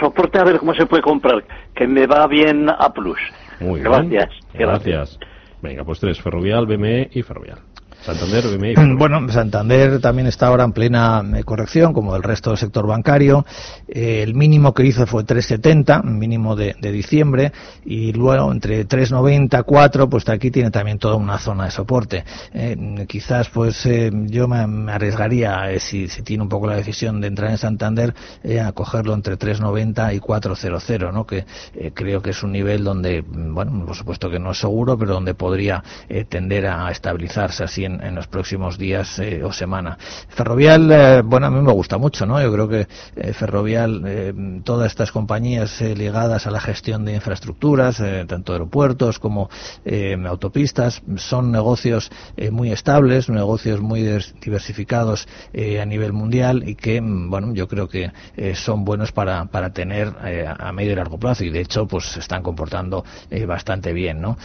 soporte 0.00 0.38
a 0.38 0.44
ver 0.44 0.58
cómo 0.58 0.74
se 0.74 0.86
puede 0.86 1.02
comprar, 1.02 1.44
que 1.74 1.86
me 1.86 2.06
va 2.06 2.26
bien 2.26 2.68
a 2.70 2.92
plus. 2.92 3.18
Muy 3.60 3.80
Gracias. 3.80 4.30
Gracias. 4.54 5.18
Venga, 5.62 5.84
pues 5.84 6.00
tres, 6.00 6.20
Ferrovial, 6.20 6.66
BME 6.66 7.10
y 7.12 7.22
Ferrovial. 7.22 7.60
Santander, 8.04 8.44
Bueno, 8.96 9.28
Santander 9.30 10.00
también 10.00 10.26
está 10.26 10.48
ahora 10.48 10.64
en 10.64 10.72
plena 10.72 11.22
eh, 11.36 11.44
corrección, 11.44 11.92
como 11.92 12.16
el 12.16 12.24
resto 12.24 12.50
del 12.50 12.58
sector 12.58 12.84
bancario. 12.84 13.46
Eh, 13.86 14.24
el 14.24 14.34
mínimo 14.34 14.74
que 14.74 14.84
hizo 14.84 15.06
fue 15.06 15.24
3,70, 15.24 16.02
mínimo 16.02 16.56
de, 16.56 16.74
diciembre, 16.80 17.52
y 17.84 18.12
luego 18.12 18.50
entre 18.50 18.88
3,90, 18.88 19.62
4, 19.64 20.10
pues 20.10 20.28
aquí 20.28 20.50
tiene 20.50 20.72
también 20.72 20.98
toda 20.98 21.14
una 21.14 21.38
zona 21.38 21.66
de 21.66 21.70
soporte. 21.70 22.24
Eh, 22.52 23.06
quizás, 23.08 23.48
pues 23.50 23.88
yo 24.26 24.48
me, 24.48 24.90
arriesgaría, 24.90 25.78
si, 25.78 26.08
si, 26.08 26.22
tiene 26.22 26.42
un 26.42 26.48
poco 26.48 26.66
la 26.66 26.76
decisión 26.76 27.20
de 27.20 27.28
entrar 27.28 27.50
en 27.52 27.58
Santander, 27.58 28.14
a 28.64 28.72
cogerlo 28.72 29.14
entre 29.14 29.38
3,90 29.38 30.16
y 30.16 30.18
4,00, 30.18 31.12
¿no? 31.12 31.24
Que 31.24 31.44
creo 31.94 32.20
que 32.20 32.30
es 32.30 32.42
un 32.42 32.52
nivel 32.52 32.82
donde, 32.82 33.22
bueno, 33.24 33.86
por 33.86 33.94
supuesto 33.94 34.28
que 34.28 34.40
no 34.40 34.50
es 34.50 34.58
seguro, 34.58 34.98
pero 34.98 35.14
donde 35.14 35.34
podría 35.34 35.82
tender 36.28 36.66
a 36.66 36.90
estabilizarse 36.90 37.64
así 37.64 37.84
en 37.84 37.91
en, 38.00 38.14
los 38.14 38.26
próximos 38.26 38.78
días 38.78 39.18
eh, 39.18 39.42
o 39.44 39.52
semana. 39.52 39.98
Ferrovial, 40.28 40.90
eh, 40.90 41.22
bueno, 41.22 41.46
a 41.46 41.50
mí 41.50 41.60
me 41.60 41.72
gusta 41.72 41.98
mucho, 41.98 42.26
¿no? 42.26 42.40
Yo 42.40 42.52
creo 42.52 42.68
que 42.68 42.86
eh, 43.16 43.32
Ferrovial, 43.32 44.62
todas 44.64 44.88
estas 44.88 45.12
compañías 45.12 45.80
ligadas 45.80 46.46
a 46.46 46.50
la 46.50 46.60
gestión 46.60 47.04
de 47.04 47.14
infraestructuras, 47.14 48.02
tanto 48.26 48.52
aeropuertos 48.52 49.18
como 49.18 49.48
autopistas, 50.26 51.02
son 51.16 51.52
negocios 51.52 52.10
muy 52.50 52.72
estables, 52.72 53.28
negocios 53.28 53.80
muy 53.80 54.02
diversificados 54.40 55.26
a 55.80 55.84
nivel 55.84 56.12
mundial 56.12 56.68
y 56.68 56.74
que, 56.74 57.00
mm, 57.00 57.30
bueno, 57.30 57.54
yo 57.54 57.68
creo 57.68 57.88
que 57.88 58.12
son 58.54 58.84
buenos 58.84 59.12
para, 59.12 59.46
para 59.46 59.72
tener 59.72 60.12
a 60.58 60.72
medio 60.72 60.92
y 60.92 60.96
largo 60.96 61.18
plazo 61.18 61.44
y 61.44 61.50
de 61.50 61.60
hecho, 61.60 61.86
pues 61.86 62.06
se 62.06 62.20
están 62.20 62.42
comportando 62.42 63.04
bastante 63.46 63.92
bien, 63.92 64.20
¿no? 64.20 64.36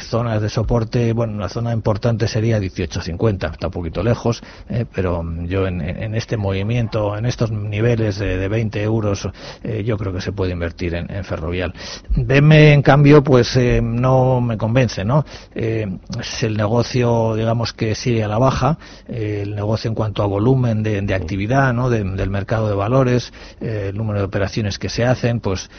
zonas 0.00 0.42
de 0.42 0.48
soporte, 0.48 1.12
bueno, 1.12 1.38
la 1.38 1.48
zona 1.48 1.72
importante 1.72 2.28
sería 2.28 2.60
18 2.60 2.91
850, 2.92 3.46
está 3.48 3.66
un 3.68 3.72
poquito 3.72 4.02
lejos, 4.02 4.42
eh, 4.68 4.84
pero 4.92 5.24
yo 5.44 5.66
en, 5.66 6.14
este 6.14 6.36
movimiento, 6.36 7.16
en 7.16 7.26
estos 7.26 7.50
niveles 7.50 8.18
de, 8.18 8.48
20 8.48 8.82
euros, 8.82 9.28
eh, 9.62 9.82
yo 9.84 9.96
creo 9.96 10.12
que 10.12 10.20
se 10.20 10.32
puede 10.32 10.52
invertir 10.52 10.94
en, 10.94 11.24
ferrovial. 11.24 11.72
Veme, 12.16 12.72
en 12.72 12.82
cambio, 12.82 13.22
pues 13.22 13.56
eh, 13.56 13.80
no 13.82 14.40
me 14.40 14.58
convence, 14.58 15.04
¿no? 15.04 15.24
es 15.54 16.42
el 16.42 16.56
negocio, 16.56 17.34
digamos 17.34 17.72
que 17.72 17.94
sigue 17.94 18.24
a 18.24 18.28
la 18.28 18.38
baja, 18.38 18.78
el 19.08 19.54
negocio 19.54 19.88
en 19.88 19.94
cuanto 19.94 20.22
a 20.22 20.26
volumen 20.26 20.82
de, 20.82 21.14
actividad, 21.14 21.72
¿no? 21.72 21.90
del 21.90 22.30
mercado 22.30 22.68
de 22.68 22.74
valores, 22.74 23.32
el 23.60 23.96
número 23.96 24.20
de 24.20 24.24
operaciones 24.24 24.78
que 24.78 24.88
se 24.88 25.04
hacen, 25.04 25.40
pues 25.40 25.70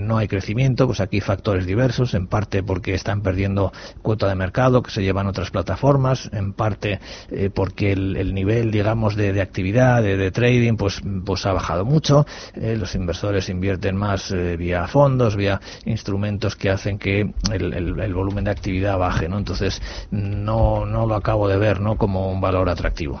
no 0.00 0.18
hay 0.18 0.28
crecimiento, 0.28 0.86
pues 0.86 1.00
aquí 1.00 1.20
factores 1.20 1.66
diversos, 1.66 2.14
en 2.14 2.26
parte 2.26 2.62
porque 2.62 2.94
están 2.94 3.22
perdiendo 3.22 3.72
cuota 4.02 4.28
de 4.28 4.34
mercado 4.34 4.82
que 4.82 4.90
se 4.90 5.02
llevan 5.02 5.26
otras 5.26 5.50
plataformas, 5.50 6.30
en 6.32 6.52
parte 6.56 6.98
eh, 7.30 7.50
porque 7.54 7.92
el, 7.92 8.34
nivel, 8.34 8.70
digamos, 8.70 9.14
de, 9.16 9.40
actividad, 9.40 10.02
de, 10.02 10.30
trading, 10.30 10.76
pues, 10.76 11.00
pues 11.24 11.46
ha 11.46 11.52
bajado 11.52 11.84
mucho. 11.84 12.26
Eh, 12.54 12.76
los 12.76 12.94
inversores 12.94 13.48
invierten 13.48 13.96
más 13.96 14.30
eh, 14.32 14.56
vía 14.56 14.86
fondos, 14.86 15.36
vía 15.36 15.60
instrumentos 15.84 16.56
que 16.56 16.70
hacen 16.70 16.98
que 16.98 17.32
el, 17.52 18.14
volumen 18.14 18.44
de 18.44 18.50
actividad 18.50 18.98
baje, 18.98 19.28
¿no? 19.28 19.38
Entonces, 19.38 19.80
no, 20.10 20.86
no 20.86 21.06
lo 21.06 21.14
acabo 21.14 21.48
de 21.48 21.58
ver, 21.58 21.80
¿no? 21.80 21.96
Como 21.96 22.32
un 22.32 22.40
valor 22.40 22.68
atractivo. 22.68 23.20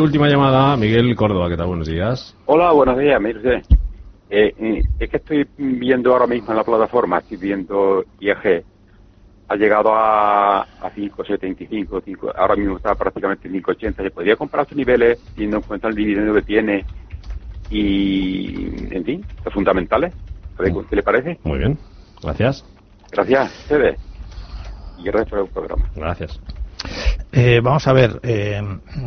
última 0.00 0.28
llamada, 0.28 0.76
Miguel 0.76 1.14
Córdoba, 1.16 1.48
¿qué 1.48 1.56
tal? 1.56 1.66
Buenos 1.66 1.88
días. 1.88 2.36
Hola, 2.46 2.70
buenos 2.72 2.98
días, 2.98 3.20
mire 3.20 3.62
es 4.30 5.10
que 5.10 5.16
estoy 5.16 5.44
viendo 5.56 6.12
ahora 6.12 6.26
mismo 6.26 6.52
en 6.52 6.56
la 6.56 6.64
plataforma, 6.64 7.18
estoy 7.18 7.36
viendo 7.36 8.04
IAG, 8.20 8.62
ha 9.50 9.56
llegado 9.56 9.92
a, 9.92 10.60
a 10.60 10.94
5,75, 10.94 12.32
ahora 12.36 12.54
mismo 12.54 12.76
está 12.76 12.94
prácticamente 12.94 13.48
en 13.48 13.54
5,80. 13.54 13.96
¿Se 13.96 14.10
podría 14.12 14.36
comprar 14.36 14.62
estos 14.62 14.78
niveles 14.78 15.18
teniendo 15.34 15.56
en 15.56 15.62
cuenta 15.64 15.88
el 15.88 15.96
dividendo 15.96 16.32
que 16.34 16.42
tiene 16.42 16.84
y, 17.68 18.94
en 18.94 19.04
fin, 19.04 19.26
los 19.44 19.52
fundamentales? 19.52 20.14
A 20.56 20.62
ver, 20.62 20.72
¿qué 20.88 20.94
le 20.94 21.02
parece? 21.02 21.40
Muy 21.42 21.58
bien, 21.58 21.76
gracias. 22.22 22.64
Gracias, 23.10 23.50
Cede. 23.66 23.96
Y 24.98 25.04
gracias 25.06 25.30
por 25.30 25.40
el 25.40 25.48
programa. 25.48 25.84
Gracias. 25.96 26.40
Eh, 27.32 27.60
vamos 27.62 27.86
a 27.86 27.92
ver, 27.92 28.18
eh, 28.24 28.60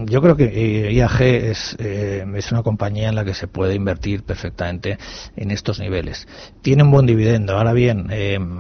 yo 0.06 0.22
creo 0.22 0.38
que 0.38 0.46
eh, 0.46 0.94
IAG 0.94 1.22
es, 1.22 1.76
es 1.78 2.52
una 2.54 2.64
compañía 2.64 3.10
en 3.10 3.16
la 3.16 3.26
que 3.26 3.34
se 3.34 3.48
puede 3.48 3.76
invertir 3.76 4.24
perfectamente 4.24 4.98
en 5.36 5.52
estos 5.52 5.80
niveles. 5.80 6.26
Tiene 6.62 6.84
un 6.84 6.92
buen 6.92 7.06
dividendo. 7.06 7.58
Ahora 7.58 7.74
bien, 7.74 8.08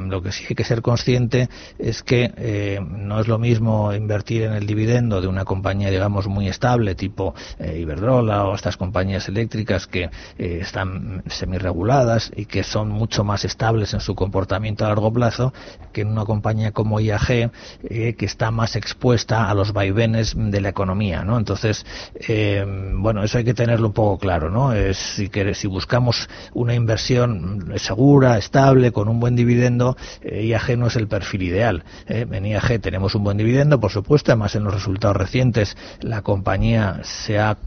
lo 0.09 0.21
que 0.21 0.33
sí 0.33 0.45
hay 0.49 0.55
que 0.55 0.65
ser 0.65 0.81
consciente 0.81 1.47
es 1.79 2.03
que 2.03 2.79
no 2.81 3.21
es 3.21 3.27
lo 3.27 3.39
mismo 3.39 3.93
invertir 3.93 4.43
en 4.43 4.53
el 4.53 4.67
dividendo 4.67 5.21
de 5.21 5.27
una 5.27 5.45
compañía, 5.45 5.89
digamos, 5.89 6.27
muy 6.27 6.49
estable, 6.49 6.95
tipo 6.95 7.33
Iberdrola 7.59 8.45
o 8.45 8.55
estas 8.55 8.75
compañías 8.75 9.29
eléctricas 9.29 9.87
que 9.87 10.09
están 10.37 11.23
semirreguladas 11.27 12.31
y 12.35 12.45
que 12.45 12.63
son 12.63 12.89
mucho 12.89 13.23
más 13.23 13.45
estables 13.45 13.93
en 13.93 14.01
su 14.01 14.15
comportamiento 14.15 14.85
a 14.85 14.89
largo 14.89 15.13
plazo, 15.13 15.53
que 15.93 16.01
en 16.01 16.09
una 16.09 16.25
compañía 16.25 16.71
como 16.71 16.99
IAG, 16.99 17.51
que 17.87 18.15
está 18.19 18.51
más 18.51 18.75
expuesta 18.75 19.49
a 19.49 19.52
los 19.53 19.73
vaivenes 19.73 20.33
de 20.35 20.61
la 20.61 20.69
economía, 20.69 21.23
¿no? 21.23 21.37
Entonces, 21.37 21.85
eh, 22.27 22.65
bueno, 22.95 23.23
eso 23.23 23.37
hay 23.37 23.43
que 23.43 23.53
tenerlo 23.53 23.87
un 23.87 23.93
poco 23.93 24.17
claro, 24.17 24.49
¿no? 24.49 24.73
Es, 24.73 24.97
si, 24.97 25.29
que, 25.29 25.53
si 25.53 25.67
buscamos 25.67 26.29
una 26.53 26.73
inversión 26.73 27.73
segura, 27.77 28.37
estable, 28.37 28.91
con 28.91 29.07
un 29.07 29.19
buen 29.19 29.35
dividendo, 29.35 29.97
eh, 30.21 30.45
IAG 30.45 30.77
no 30.77 30.87
es 30.87 30.95
el 30.95 31.07
perfil 31.07 31.43
ideal. 31.43 31.83
¿eh? 32.07 32.25
En 32.29 32.45
IAG 32.45 32.79
tenemos 32.79 33.15
un 33.15 33.23
buen 33.23 33.37
dividendo, 33.37 33.79
por 33.79 33.91
supuesto, 33.91 34.31
además 34.31 34.55
en 34.55 34.63
los 34.63 34.73
resultados 34.73 35.17
recientes 35.17 35.75
la 36.01 36.21
compañía 36.21 36.99
se 37.03 37.39
ha 37.39 37.57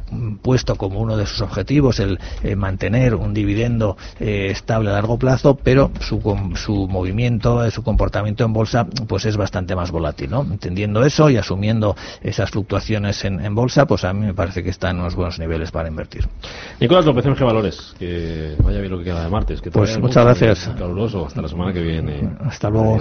puesto 0.43 0.77
como 0.77 1.01
uno 1.01 1.17
de 1.17 1.27
sus 1.27 1.41
objetivos 1.41 2.01
el 2.01 2.19
mantener 2.57 3.15
un 3.15 3.35
dividendo 3.35 3.97
estable 4.19 4.91
a 4.91 4.95
largo 4.95 5.19
plazo, 5.19 5.57
pero 5.57 5.91
su, 6.01 6.21
su 6.55 6.89
movimiento, 6.89 7.71
su 7.71 7.83
comportamiento 7.83 8.45
en 8.45 8.53
bolsa, 8.53 8.87
pues 9.09 9.25
es 9.27 9.37
bastante 9.37 9.75
más 9.75 9.91
volátil, 9.91 10.31
¿no? 10.31 10.43
Entendiendo 10.43 11.05
eso 11.05 11.31
y 11.31 11.37
asumiendo 11.37 11.76
esas 12.23 12.51
fluctuaciones 12.51 13.25
en, 13.25 13.55
bolsa, 13.55 13.87
pues 13.87 14.05
a 14.05 14.13
mí 14.13 14.27
me 14.27 14.35
parece 14.35 14.63
que 14.63 14.71
está 14.71 14.91
en 14.91 15.01
unos 15.01 15.15
buenos 15.15 15.39
niveles 15.39 15.71
para 15.71 15.89
invertir. 15.89 16.27
Nicolás 16.81 17.05
López, 17.05 17.27
MG 17.27 17.45
Valores, 17.45 17.95
que 17.99 18.57
vaya 18.63 18.81
bien 18.81 18.93
lo 18.93 18.99
que 18.99 19.05
queda 19.05 19.25
de 19.25 19.31
martes. 19.31 19.61
Que 19.61 19.71
pues 19.71 19.99
muchas 19.99 20.25
gracias. 20.25 20.71
Caluroso, 20.79 21.27
hasta 21.27 21.43
la 21.43 21.49
semana 21.49 21.73
que 21.73 21.81
viene. 21.81 22.29
Hasta 22.45 22.71
luego. 22.71 22.99